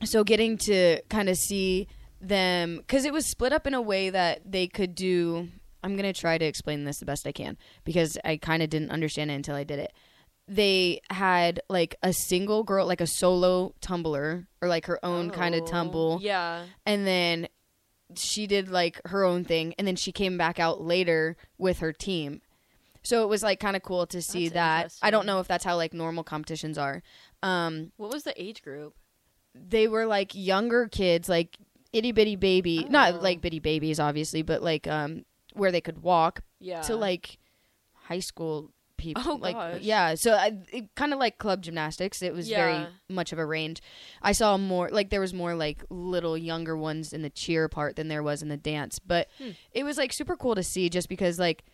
[0.05, 1.89] so getting to kind of see
[2.23, 5.49] them because it was split up in a way that they could do.
[5.83, 8.91] I'm gonna try to explain this the best I can because I kind of didn't
[8.91, 9.93] understand it until I did it.
[10.49, 15.55] They had like a single girl, like a solo tumbler or like her own kind
[15.55, 16.65] of Oh, tumble Yeah.
[16.87, 17.49] and then
[18.15, 21.93] she did like her own thing and then she came back out later with her
[21.95, 22.43] team
[23.03, 25.49] so it was like kind of cool to see That's that i don't know if
[25.49, 27.03] that's how like normal competitions are
[27.43, 28.95] um What was the age group?
[29.55, 31.57] they were like younger kids like
[31.93, 32.91] itty bitty baby Oh.
[32.91, 35.25] not like bitty babies obviously but like um
[35.55, 36.81] where they could walk Yeah.
[36.83, 37.39] to like
[37.95, 39.81] high school people Oh, like gosh.
[39.83, 43.45] yeah so I, it kind of like club gymnastics it was very much of a
[43.45, 43.83] range
[44.23, 47.97] i saw more like there was more like little younger ones in the cheer part
[47.97, 49.51] than there was in the dance but Hmm.
[49.73, 51.65] it was like super cool to see just because like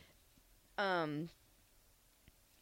[0.79, 1.29] um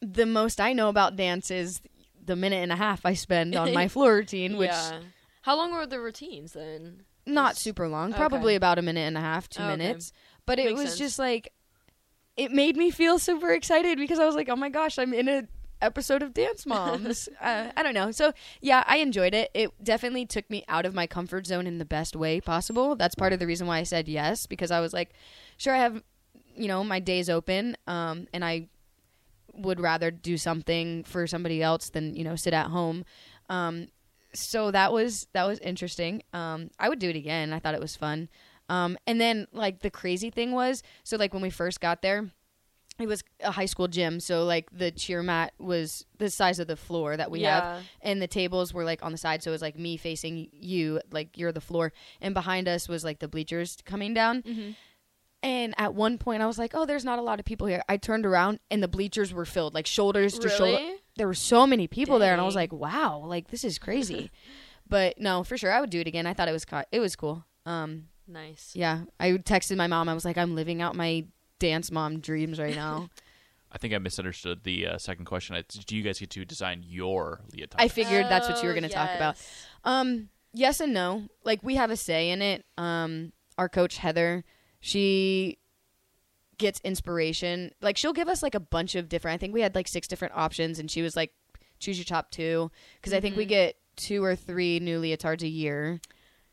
[0.00, 1.80] the most i know about dance is
[2.24, 5.00] the minute and a half i spend on my floor routine which yeah.
[5.42, 7.02] How long were the routines then?
[7.26, 8.18] Not super long okay.
[8.18, 9.76] probably about a minute and a half two Okay.
[9.76, 10.12] minutes
[10.46, 10.98] but it Makes was sense.
[10.98, 11.52] just like
[12.36, 15.28] it made me feel super excited because i was like oh my gosh i'm in
[15.28, 15.42] a
[15.82, 20.24] episode of dance moms uh, i don't know so yeah i enjoyed it it definitely
[20.24, 23.38] took me out of my comfort zone in the best way possible that's part of
[23.40, 25.10] the reason why i said yes because i was like
[25.58, 26.02] sure i have
[26.54, 28.66] you know my days open um and i
[29.52, 33.04] would rather do something for somebody else than you know sit at home
[33.48, 33.88] um
[34.38, 36.22] so that was that was interesting.
[36.32, 37.52] Um i would do it again.
[37.52, 38.28] I thought it was fun.
[38.68, 42.30] Um and then like the crazy thing was so like when we first got there
[42.98, 44.20] it was a high school gym.
[44.20, 47.74] So like the cheer mat was the size of the floor that we Yeah.
[47.74, 49.42] have and the tables were like on the side.
[49.42, 51.92] So it was like me facing you like you're the floor.
[52.22, 54.42] And behind us was like the bleachers coming down.
[54.42, 54.70] Mm-hmm.
[55.42, 57.82] and at one point i was like oh there's not a lot of people here.
[57.88, 60.96] I turned around and the bleachers were filled like shoulders to shoulder Really?
[61.16, 64.30] There were so many people there and i was like wow like this is crazy
[64.88, 67.00] but no for sure i would do it again i thought it was co- it
[67.00, 68.72] was cool um Nice.
[68.74, 71.24] yeah i texted my mom i was like i'm living out my
[71.58, 73.08] dance mom dreams right now
[73.72, 75.54] I think I misunderstood the uh, second question.
[75.56, 77.74] I, do you guys get to design your leotard?
[77.78, 79.66] i figured that's what you were Oh, going to talk about yes.
[79.84, 81.24] Um, yes and no.
[81.44, 82.64] Like we have a say in it.
[82.78, 84.44] Um, our coach Heather,
[84.80, 85.58] she
[86.58, 87.72] gets inspiration.
[87.80, 89.34] Like she'll give us like a bunch of different.
[89.34, 91.32] I think we had like six different options, and she was like,
[91.78, 92.70] "Choose your top two.
[92.96, 93.50] Because I think we mm-hmm.
[93.50, 96.00] get two or three new leotards a year.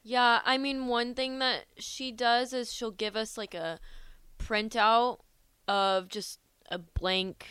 [0.02, 3.80] Yeah, I mean, one thing that she does is she'll give us like a
[4.40, 5.20] printout
[5.68, 6.40] of just
[6.70, 7.48] a blank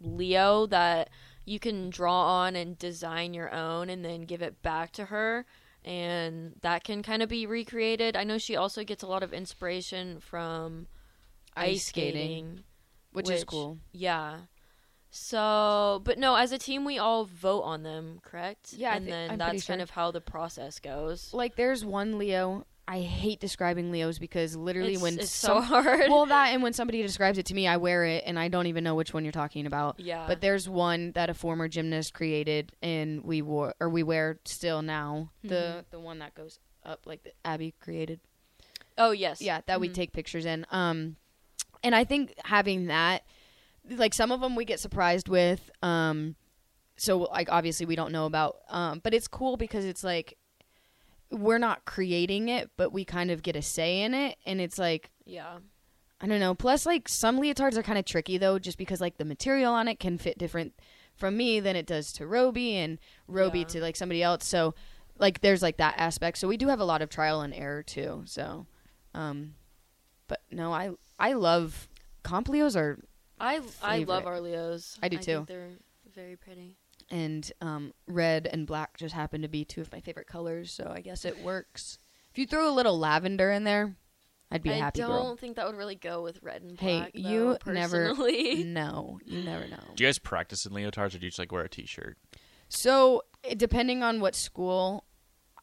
[0.00, 1.10] Leo that
[1.44, 5.46] you can draw on and design your own and then give it back to her.
[5.84, 8.16] And that can kind of be recreated.
[8.16, 10.88] I know she also gets a lot of inspiration from
[11.56, 12.64] ice, skating, skating,
[13.12, 13.78] Which, is cool.
[13.92, 14.38] Yeah.
[15.10, 18.74] So, but no, as a team, we all vote on them, correct?
[18.74, 21.32] Yeah, and thi- then I'm that's kind of how the process goes.
[21.32, 22.66] Like there's one Leo.
[22.88, 26.08] I hate describing Leos because literally It's, when it's some- so hard.
[26.10, 28.66] well that and when somebody describes it to me, I wear it and I don't
[28.66, 29.98] even know which one you're talking about.
[29.98, 34.38] yeah, But there's one that a former gymnast created, and we wore or we wear
[34.44, 35.30] still now.
[35.38, 35.48] Mm-hmm.
[35.48, 38.20] The the one that goes up like the Abby created.
[38.98, 39.94] oh yes, Yeah, that we Mhm.
[39.94, 40.66] take pictures in.
[40.70, 41.16] Um,
[41.82, 43.24] and I think having that,
[43.88, 45.70] like some of them we get surprised with.
[45.82, 46.36] Um,
[46.96, 48.56] so like obviously we don't know about.
[48.68, 50.36] Um, but it's cool because it's like
[51.30, 54.78] we're not creating it, but we kind of get a say in it, and it's
[54.78, 55.58] like yeah,
[56.20, 56.54] I don't know.
[56.54, 59.88] Plus, like some leotards are kind of tricky though, just because like the material on
[59.88, 60.74] it can fit different
[61.16, 63.64] from me than it does to Roby and Roby Yeah.
[63.66, 64.44] to like somebody else.
[64.46, 64.74] So,
[65.18, 66.36] like, there's like that aspect.
[66.38, 68.22] So we do have a lot of trial and error too.
[68.26, 68.66] So,
[69.14, 69.54] um,
[70.28, 71.88] but no, I I love
[72.22, 72.98] comp leos are
[73.38, 74.26] I I love Favorite.
[74.26, 74.98] our Leos.
[75.02, 75.44] I do think too.
[75.46, 75.70] they're
[76.14, 76.76] very pretty.
[77.10, 80.72] and um red and black just happen to be two of my favorite colors.
[80.72, 81.98] So I guess it works.
[82.32, 83.96] If you throw a little lavender in there,
[84.50, 85.36] I'd be a I happy I don't girl.
[85.36, 86.80] think that would really go with red and black.
[86.80, 87.10] Hey, black.
[87.14, 88.64] you though, never- personally.
[88.64, 89.78] No, you never know.
[89.94, 92.16] Do you guys practice in leotards, or do you just like wear a t-shirt?
[92.68, 93.22] So,
[93.56, 95.04] depending on what school,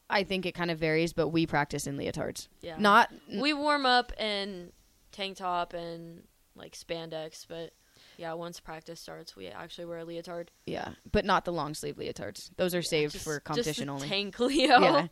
[0.10, 2.48] I think it kind of varies, but we practice in leotards.
[2.62, 2.76] yeah.
[2.78, 4.72] Not we warm up in
[5.14, 6.24] tank top and
[6.56, 7.72] like spandex, but
[8.18, 10.52] yeah, once practice starts, we actually wear a leotard.
[10.66, 12.50] yeah, but not the long sleeve leotards.
[12.58, 14.08] Those are saved Just- for competition only.
[14.08, 14.80] Tank Leo.
[14.82, 15.08] Yeah.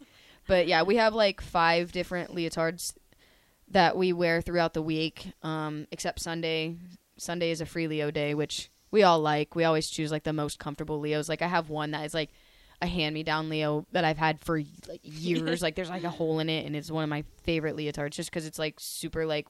[0.48, 2.94] But yeah, we have like five different leotards
[3.70, 6.76] that we wear throughout the week, um, except Sunday.
[7.18, 9.56] Sunday is a free Leo day, which we all like.
[9.56, 11.30] We always choose like the most comfortable Leos.
[11.30, 12.32] Like I have one that is like
[12.82, 14.58] a hand me down Leo that I've had for
[14.90, 15.62] like years.
[15.64, 18.30] like there's like a hole in it, and it's one of my favorite leotards just
[18.32, 19.48] because it's like super like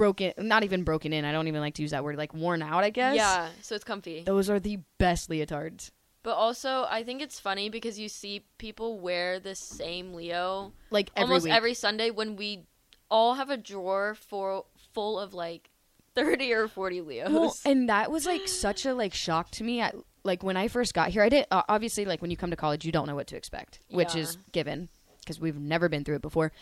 [0.00, 1.24] broken, not even broken in.
[1.24, 2.16] I don't even like to use that word.
[2.16, 3.16] Like worn out, I guess.
[3.16, 4.22] Yeah, so it's comfy.
[4.24, 5.90] Those are the best leotards.
[6.22, 11.10] But also, I think it's funny because you see people wear the same Leo Like
[11.16, 11.54] every almost week.
[11.54, 12.64] every Sunday when we
[13.10, 15.70] all have a drawer for full of like
[16.14, 17.30] 30 or 40 Leos.
[17.30, 19.80] Well, and that was like such a like shock to me.
[19.80, 22.50] At, like when I first got here, I did uh, obviously like when you come
[22.50, 24.20] to college, you don't know what to expect, which Yeah.
[24.22, 26.52] is given because we've never been through it before.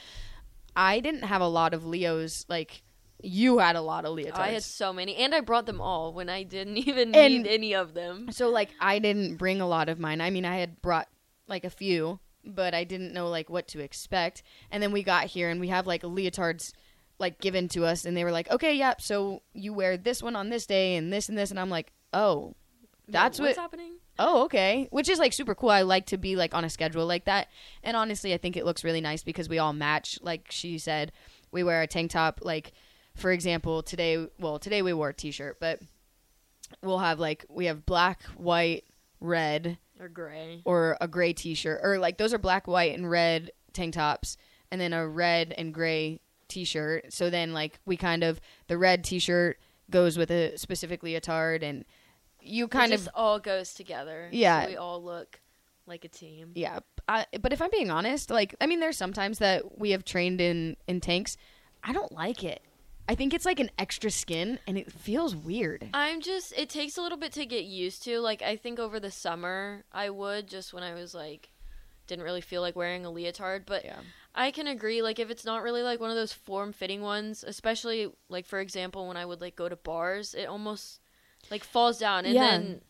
[0.77, 2.45] I didn't have a lot of Leos.
[2.49, 2.83] Like
[3.21, 4.35] you had a lot of leotards.
[4.39, 7.47] I had so many, and I brought them all when I didn't even And- need
[7.47, 8.31] any of them.
[8.31, 10.21] so like I didn't bring a lot of mine.
[10.21, 11.09] I mean, I had brought
[11.47, 14.43] like a few, but I didn't know like what to expect.
[14.71, 16.73] And then we got here and we have like leotards
[17.19, 19.01] like given to us, and they were like, okay, yep.
[19.01, 21.93] So you wear this one on this day and this and this, and I'm like,
[22.13, 22.55] oh.
[23.11, 23.95] That's what's what happening.
[24.19, 24.87] Oh, okay.
[24.91, 25.71] Which is like super cool.
[25.71, 27.49] I like to be like on a schedule like that.
[27.83, 30.19] And honestly, I think it looks really nice because we all match.
[30.23, 31.11] Like she said,
[31.51, 32.41] we wear a tank top.
[32.43, 32.73] Like,
[33.19, 35.81] for example, today, well, today we wore a t shirt, but
[36.83, 38.85] we'll have like, we have black, white,
[39.21, 40.63] red, Or gray.
[40.65, 41.81] or a gray t shirt.
[41.83, 44.37] Or like, those are black, white, and red tank tops.
[44.71, 47.13] And then a red and gray t shirt.
[47.13, 49.59] So then, like, we kind of, the red t shirt
[49.91, 51.63] goes with a specific leotard.
[51.63, 51.85] And
[52.41, 54.29] you kind of all goes together.
[54.31, 54.63] Yeah.
[54.65, 55.41] so we all look
[55.87, 56.53] like a team.
[56.55, 60.05] Yeah, I, but if I'm being honest, like I mean, there's sometimes that we have
[60.05, 61.37] trained in in tanks.
[61.83, 62.61] I don't like it.
[63.09, 65.89] I think it's like an extra skin, and it feels weird.
[65.95, 66.53] I'm just.
[66.57, 68.21] It takes a little bit to get used to.
[68.21, 71.49] Like I think over the summer I would just when I was like
[72.07, 74.01] didn't really feel like wearing a leotard, but Yeah.
[74.35, 75.03] I can agree.
[75.03, 78.61] Like if it's not really like one of those form fitting ones, especially like for
[78.61, 81.01] example when I would like go to bars, it almost
[81.51, 82.51] like falls down and Yeah.
[82.51, 82.81] then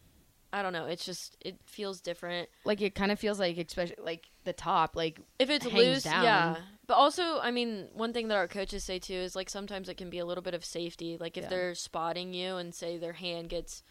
[0.53, 0.87] I don't know.
[0.87, 2.49] It's just it feels different.
[2.65, 6.25] Like it kind of feels like, especially like the top, like If it's loose, down.
[6.25, 6.57] yeah.
[6.89, 9.97] But also, I mean, one thing that our coaches say too is like sometimes it
[9.99, 11.17] can be a little bit of safety.
[11.21, 11.49] Like if Yeah.
[11.51, 13.83] they're spotting you and say their hand gets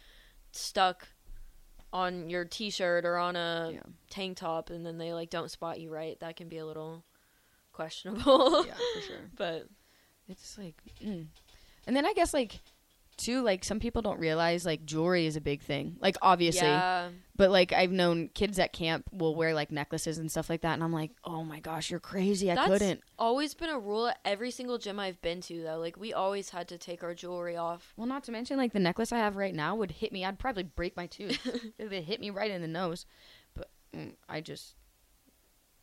[0.52, 1.08] stuck
[1.92, 3.82] on your t-shirt or on a Yeah.
[4.10, 7.04] tank top and then they like don't spot you right, that can be a little
[7.72, 8.66] questionable.
[8.66, 9.30] yeah, for sure.
[9.36, 9.68] but
[10.28, 11.26] It's like, mm.
[11.86, 12.60] and then I guess like
[13.18, 15.96] too, like some people don't realize like jewelry is a big thing.
[16.00, 20.30] Like obviously, yeah, but like I've known kids at camp will wear like necklaces and
[20.30, 22.50] stuff like that, and I'm like, oh my gosh, you're crazy.
[22.50, 23.02] I that's couldn't.
[23.18, 25.78] always been a rule at every single gym I've been to though.
[25.78, 27.92] Like we always had to take our jewelry off.
[27.96, 30.24] Well, not to mention, like the necklace I have right now would hit me.
[30.24, 31.38] I'd probably break my tooth
[31.78, 33.06] if it hit me right in the nose.
[33.54, 34.74] But mm, I just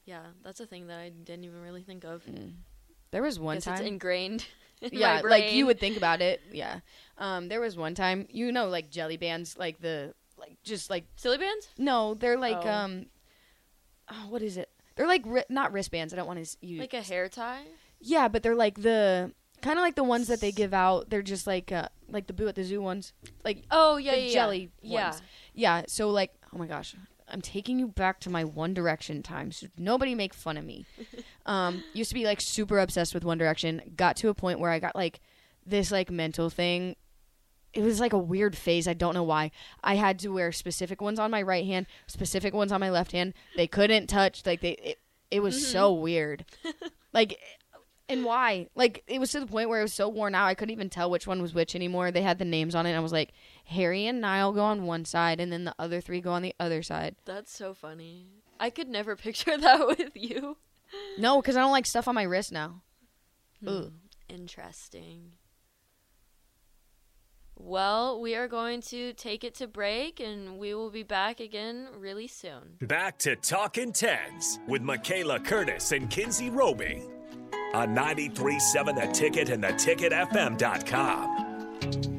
[0.06, 2.26] Yeah, that's a thing that I didn't even really think of.
[2.26, 2.54] mm.
[3.12, 3.76] there was one time.
[3.76, 4.46] it's ingrained.
[4.92, 6.42] yeah, like you would think about it.
[6.52, 6.80] Yeah.
[7.18, 11.06] Um, there was one time, you know, like jelly bands, like the like just like
[11.16, 11.68] silly bands.
[11.78, 12.70] no, they're like Oh.
[12.70, 13.06] um,
[14.12, 14.70] oh, what is it?
[14.96, 16.14] They're like ri- not wristbands.
[16.14, 17.64] I don't want to use Like a hair tie?
[18.00, 21.10] yeah, but they're like the kind of like the ones that they give out.
[21.10, 23.14] They're just like uh, like the boo at the zoo ones,
[23.44, 25.10] like Oh yeah, the yeah, jelly yeah.
[25.10, 25.22] ones.
[25.54, 25.84] Yeah.
[25.88, 26.96] So like, oh my gosh,
[27.28, 29.58] I'm taking you back to my One Direction times.
[29.58, 30.86] So nobody make fun of me.
[31.46, 33.82] um, used to be like super obsessed with One Direction.
[33.96, 35.22] Got to a point where I got like
[35.66, 36.96] this like mental thing.
[37.74, 38.88] It was like a weird phase.
[38.88, 39.52] I don't know why.
[39.84, 43.12] I had to wear specific ones on my right hand, specific ones on my left
[43.12, 43.34] hand.
[43.58, 44.46] They couldn't touch.
[44.46, 45.00] Like they, it,
[45.30, 46.46] it was so weird.
[47.14, 47.38] like,
[48.08, 48.70] and why?
[48.76, 50.46] Like it was to the point where it was so worn out.
[50.46, 52.12] I couldn't even tell which one was which anymore.
[52.12, 52.90] They had the names on it.
[52.90, 53.34] and I was like,
[53.66, 56.54] Harry and Niall go on one side, and then the other three go on the
[56.60, 57.16] other side.
[57.26, 58.28] That's so funny.
[58.60, 60.58] I could never picture that with you.
[61.18, 62.82] No, because I don't like stuff on my wrist now.
[63.62, 63.92] Hmm, Ugh.
[64.30, 65.32] Interesting.
[67.58, 71.88] Well, we are going to take it to break and we will be back again
[71.98, 72.76] really soon.
[72.82, 77.02] Back to Talking Tens with Michaela Curtis and Kinsey Roby
[77.74, 82.15] on 93.7 The Ticket and theticketfm.com.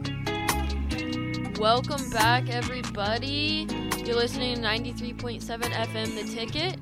[1.58, 3.66] Welcome back, everybody.
[4.04, 6.78] You're listening to 93.7 FM The Ticket.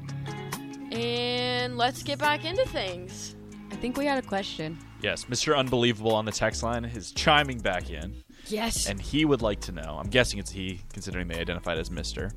[0.93, 3.37] And let's get back into things.
[3.71, 4.79] I think we had a question.
[5.01, 5.57] Yes, Mr.
[5.57, 8.89] Unbelievable on the text line is chiming back in, Yes.
[8.89, 9.97] and he would like to know.
[10.01, 12.33] I'm guessing it's he, considering they identified as Mister.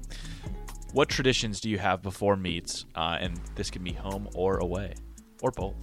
[0.93, 2.85] What traditions do you have before meets?
[2.95, 4.93] Uh, and this can be home or away,
[5.41, 5.75] or both.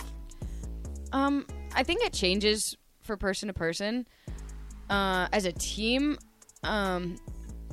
[1.12, 4.06] Um, I think it changes for person to person.
[4.90, 6.18] Uh, as a team,
[6.64, 7.16] um,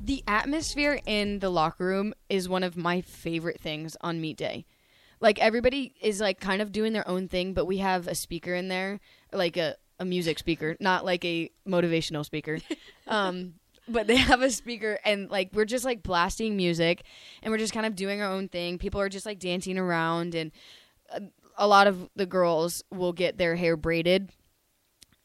[0.02, 4.66] the atmosphere in the locker room is one of my favorite things on meet day.
[5.20, 8.56] Like everybody is like kind of doing their own thing, but we have a speaker
[8.56, 9.00] in there,
[9.32, 12.60] like a, a music speaker, not like a motivational speaker.
[13.08, 13.54] um,
[13.88, 17.04] but they have a speaker and like we're just like blasting music
[17.44, 18.80] and we're just kind of doing our own thing.
[18.80, 20.52] People are just like dancing around and
[21.14, 21.20] uh,
[21.58, 24.30] a lot of the girls will get their hair braided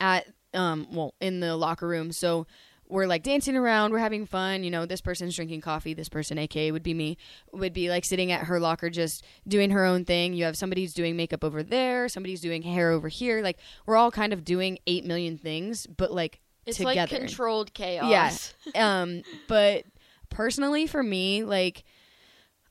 [0.01, 2.47] at um well in the locker room so
[2.89, 6.39] we're like dancing around we're having fun you know this person's drinking coffee this person
[6.39, 7.17] aka would be me
[7.53, 10.83] would be like sitting at her locker just doing her own thing you have somebody
[10.83, 14.45] who's doing makeup over there somebody's doing hair over here like we're all kind of
[14.45, 18.11] doing 8 million things but like It's together like controlled chaos.
[18.11, 18.55] Yes.
[18.75, 19.85] um, but
[20.31, 21.85] personally, for me, like,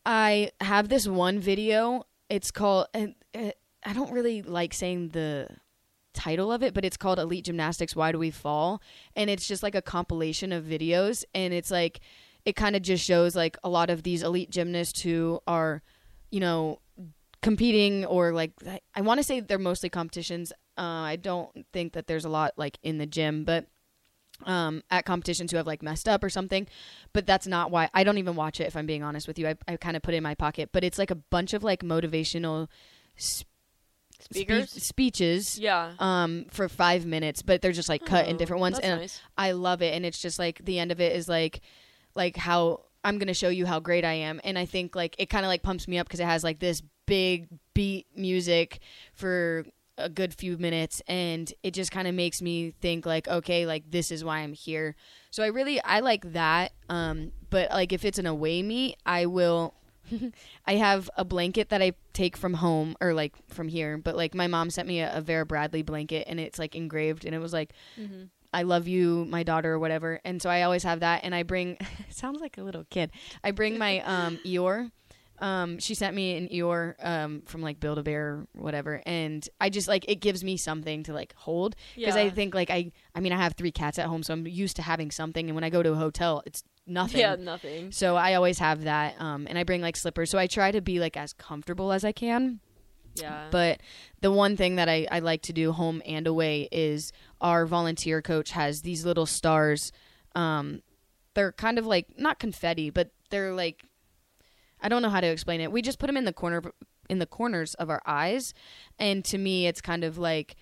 [0.05, 2.03] I have this one video.
[2.29, 2.87] It's called.
[2.93, 3.51] and, uh,
[3.85, 5.47] I don't really like saying the
[6.15, 7.95] title of it, but it's called Elite Gymnastics.
[7.95, 8.81] Why do we fall?
[9.15, 11.99] And it's just like a compilation of videos, and it's like
[12.45, 15.81] it kind of just shows like a lot of these elite gymnasts who are,
[16.31, 16.79] you know,
[17.41, 18.51] competing or like
[18.95, 20.51] I- want to say they're mostly competitions.
[20.77, 20.81] Uh,
[21.13, 23.67] I don't think that there's a lot like in the gym, but
[24.45, 26.67] um, at competitions who have like messed up or something.
[27.13, 28.67] But that's not why I don't even watch it.
[28.67, 30.69] If I'm being honest with you, I, I kind of put it in my pocket.
[30.71, 32.67] But it's like a bunch of like motivational
[33.17, 33.47] sp-
[34.31, 34.71] Speakers?
[34.71, 35.59] spe- speeches.
[35.59, 35.93] Yeah.
[35.99, 39.21] Um, for five minutes, but they're just like cut in Oh, different ones, and nice.
[39.37, 39.93] I love it.
[39.93, 41.61] And it's just like the end of it is like,
[42.15, 45.29] like how I'm gonna show you how great I am, and I think like it
[45.29, 48.79] kind of like pumps me up because it has like this big beat music
[49.13, 49.65] for
[49.97, 53.89] a good few minutes and it just kind of makes me think like okay like
[53.91, 54.93] this is why i'm here
[55.31, 59.25] so i really i like that um but like if it's an away meet i
[59.25, 59.73] will
[60.65, 64.33] i have a blanket that i take from home or like from here but like
[64.33, 67.39] my mom sent me a, a vera bradley blanket and it's like engraved and it
[67.39, 67.73] was like
[68.55, 70.21] I love you, my daughter, or whatever.
[70.23, 71.25] And so I always have that.
[71.25, 71.77] And I bring,
[72.09, 73.11] sounds like a little kid.
[73.43, 74.91] I bring my um, Eeyore.
[75.39, 79.01] Um, she sent me an Eeyore um, from like Build a Bear or whatever.
[79.05, 81.75] And I just like, it gives me something to like hold.
[81.97, 84.47] Because I think like, I, I mean, I have three cats at home, so I'm
[84.47, 85.49] used to having something.
[85.49, 87.19] And when I go to a hotel, it's nothing.
[87.19, 87.91] Yeah, nothing.
[87.91, 89.19] So I always have that.
[89.19, 90.29] Um, and I bring like slippers.
[90.29, 92.59] So I try to be like as comfortable as I can.
[93.15, 93.47] Yeah.
[93.49, 93.81] But
[94.21, 98.21] the one thing that I, I like to do home and away is our volunteer
[98.21, 99.91] coach has these little stars.
[100.35, 100.81] Um,
[101.33, 103.85] they're kind of like not confetti, but they're like
[104.81, 105.71] I don't know how to explain it.
[105.71, 106.61] We just put them in the corner
[107.09, 108.53] in the corners of our eyes,
[108.99, 110.55] and to me, it's kind of like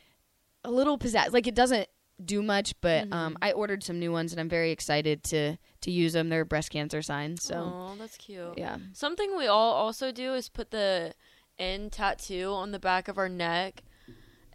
[0.63, 1.33] a little pizzazz.
[1.33, 1.87] Like it doesn't
[2.25, 5.91] do much, but um, I ordered some new ones, and I'm very excited to to
[5.91, 6.29] use them.
[6.29, 8.57] They're breast cancer signs, so oh, that's cute.
[8.57, 8.77] yeah.
[8.93, 11.13] Something we all also do is put the
[11.59, 13.83] N tattoo on the back of our neck.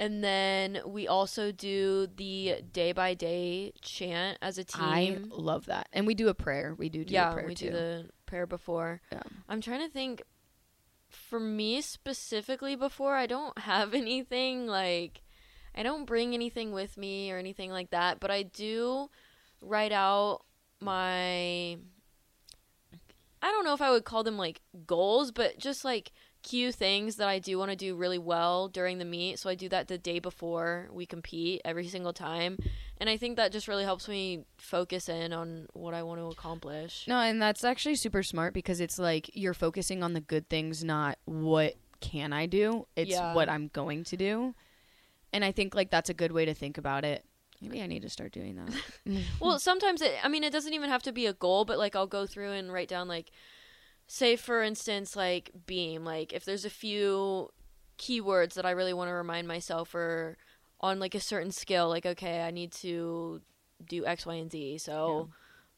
[0.01, 4.81] And then we also do the day by day chant as a team.
[4.81, 6.75] I love that, and we do a prayer.
[6.79, 7.67] We do do yeah, a prayer we too.
[7.67, 9.01] do the prayer before.
[9.11, 9.23] Yeah.
[9.49, 10.23] I'm trying to think.
[11.11, 15.23] For me specifically, before I don't have anything like,
[15.79, 18.19] I don't bring anything with me or anything like that.
[18.19, 19.09] But I do
[19.63, 20.41] write out
[20.81, 21.79] my.
[23.41, 26.11] I don't know if I would call them like goals, but just like
[26.43, 29.39] cue things that I do want to do really well during the meet.
[29.39, 32.59] So I do that the day before we compete every single time.
[32.99, 36.27] And I think that just really helps me focus in on what I want to
[36.27, 37.05] accomplish.
[37.07, 40.83] No, and that's actually super smart because it's like you're focusing on the good things,
[40.83, 42.89] not what can I do.
[42.97, 43.35] It's Yeah.
[43.35, 44.55] what I'm going to do.
[45.33, 47.25] And I think like that's a good way to think about it.
[47.61, 48.73] Maybe I need to start doing that.
[49.41, 51.97] Well, sometimes it, I mean, it doesn't even have to be a goal, but like
[51.97, 53.31] I'll go through and write down, like,
[54.07, 57.51] say, for instance, like beam, like if there's a few
[57.99, 60.37] keywords that I really want to remind myself or
[60.81, 63.41] on like a certain skill, like, okay, I need to
[63.87, 64.79] do X, Y, and Z.
[64.79, 65.29] So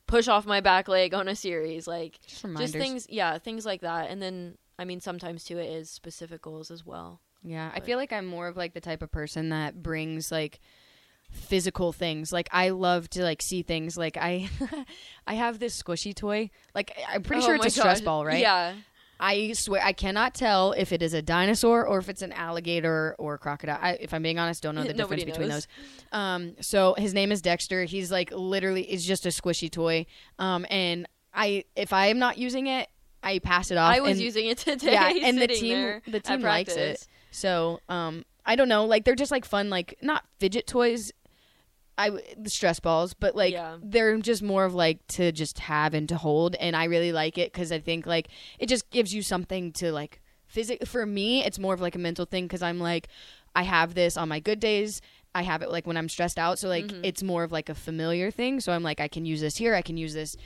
[0.07, 3.81] push off my back leg on a series, like Just just things, yeah, things like
[3.81, 4.11] that.
[4.11, 7.21] And then, I mean, sometimes too, it is specific goals as well.
[7.43, 10.61] Yeah, I feel like I'm more of like the type of person that brings like
[11.31, 12.33] physical things.
[12.33, 13.97] Like I love to like see things.
[13.97, 14.49] Like I,
[15.27, 16.51] I have this squishy toy.
[16.75, 18.41] Like I'm pretty Oh sure it's a stress ball, right?
[18.41, 18.75] Yeah.
[19.23, 23.15] I swear I cannot tell if it is a dinosaur or if it's an alligator
[23.19, 23.79] or crocodile.
[23.81, 25.69] I, if I'm being honest, don't know the difference between those.
[26.11, 27.85] Um, so his name is Dexter.
[27.85, 30.07] He's like literally is just a squishy toy.
[30.39, 32.89] Um, and I if I am not using it,
[33.23, 33.95] I pass it off.
[33.95, 34.93] I was and- using it today.
[34.93, 37.07] yeah, and the team there the team likes it.
[37.31, 41.13] So um, I don't know, like they're just like fun, like not fidget toys.
[41.99, 43.77] I the stress balls, but like Yeah.
[43.83, 47.37] they're just more of like to just have and to hold, and I really like
[47.37, 48.29] it because I think like
[48.59, 50.87] it just gives you something to like physic.
[50.87, 53.09] For me, it's more of like a mental thing because I'm like
[53.55, 55.03] I have this on my good days.
[55.35, 57.05] I have it like when I'm stressed out, so like Mm-hmm.
[57.05, 58.61] it's more of like a familiar thing.
[58.61, 60.37] So I'm like I can use this here, I can use this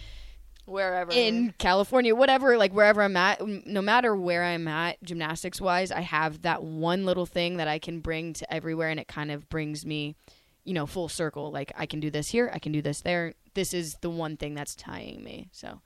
[0.67, 1.13] Wherever.
[1.13, 6.01] in California, whatever, like wherever I'm at, no matter where I'm at, gymnastics wise, I
[6.01, 9.49] have that one little thing that I can bring to everywhere, and it kind of
[9.51, 10.17] brings me,
[10.65, 11.51] you know, full circle.
[11.53, 13.35] Like I can do this here, I can do this there.
[13.53, 15.49] This is the one thing that's tying me.
[15.53, 15.81] So,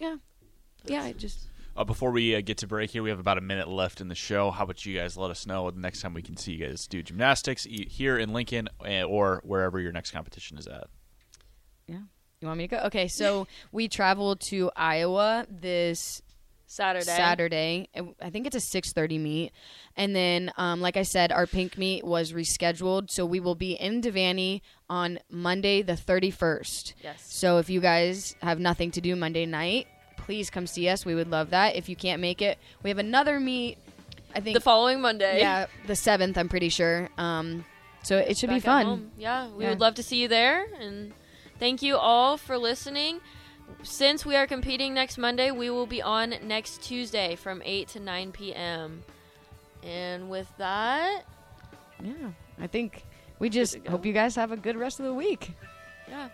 [0.00, 0.16] yeah,
[0.84, 3.40] yeah, I just Uh, before we uh, get to break here, we have about a
[3.40, 4.50] minute left in the show.
[4.50, 6.86] How about you guys let us know the next time we can see you guys
[6.86, 10.88] do gymnastics here in Lincoln uh, or wherever your next competition is at?
[11.86, 12.00] yeah.
[12.40, 12.82] You want me to go?
[12.84, 16.22] Okay, so we traveled to Iowa this
[16.66, 17.04] Saturday.
[17.04, 17.88] Saturday.
[18.22, 19.52] I think it's a six thirty meet,
[19.94, 23.72] and then, um, like I said, our pink meet was rescheduled, so we will be
[23.72, 26.94] in Devaney on Monday the thirty first.
[27.04, 27.22] Yes.
[27.28, 29.86] So if you guys have nothing to do Monday night,
[30.16, 31.04] please come see us.
[31.04, 31.76] We would love that.
[31.76, 33.76] If you can't make it, we have another meet.
[34.34, 35.40] I think The following Monday.
[35.40, 36.38] yeah, the seventh.
[36.38, 37.10] I'm pretty sure.
[37.18, 37.66] Um,
[38.02, 39.10] so it should be back at fun.
[39.18, 39.70] Yeah, we Yeah.
[39.70, 40.64] would love to see you there.
[40.80, 41.12] And
[41.60, 43.20] thank you all for listening.
[43.84, 48.00] Since we are competing next Monday, we will be on next Tuesday from 8 to
[48.00, 49.04] 9 p.m.
[49.84, 51.22] And with that,
[52.02, 53.04] Yeah, I think
[53.38, 55.52] we just hope you guys have a good rest of the week.
[56.08, 56.28] yeah,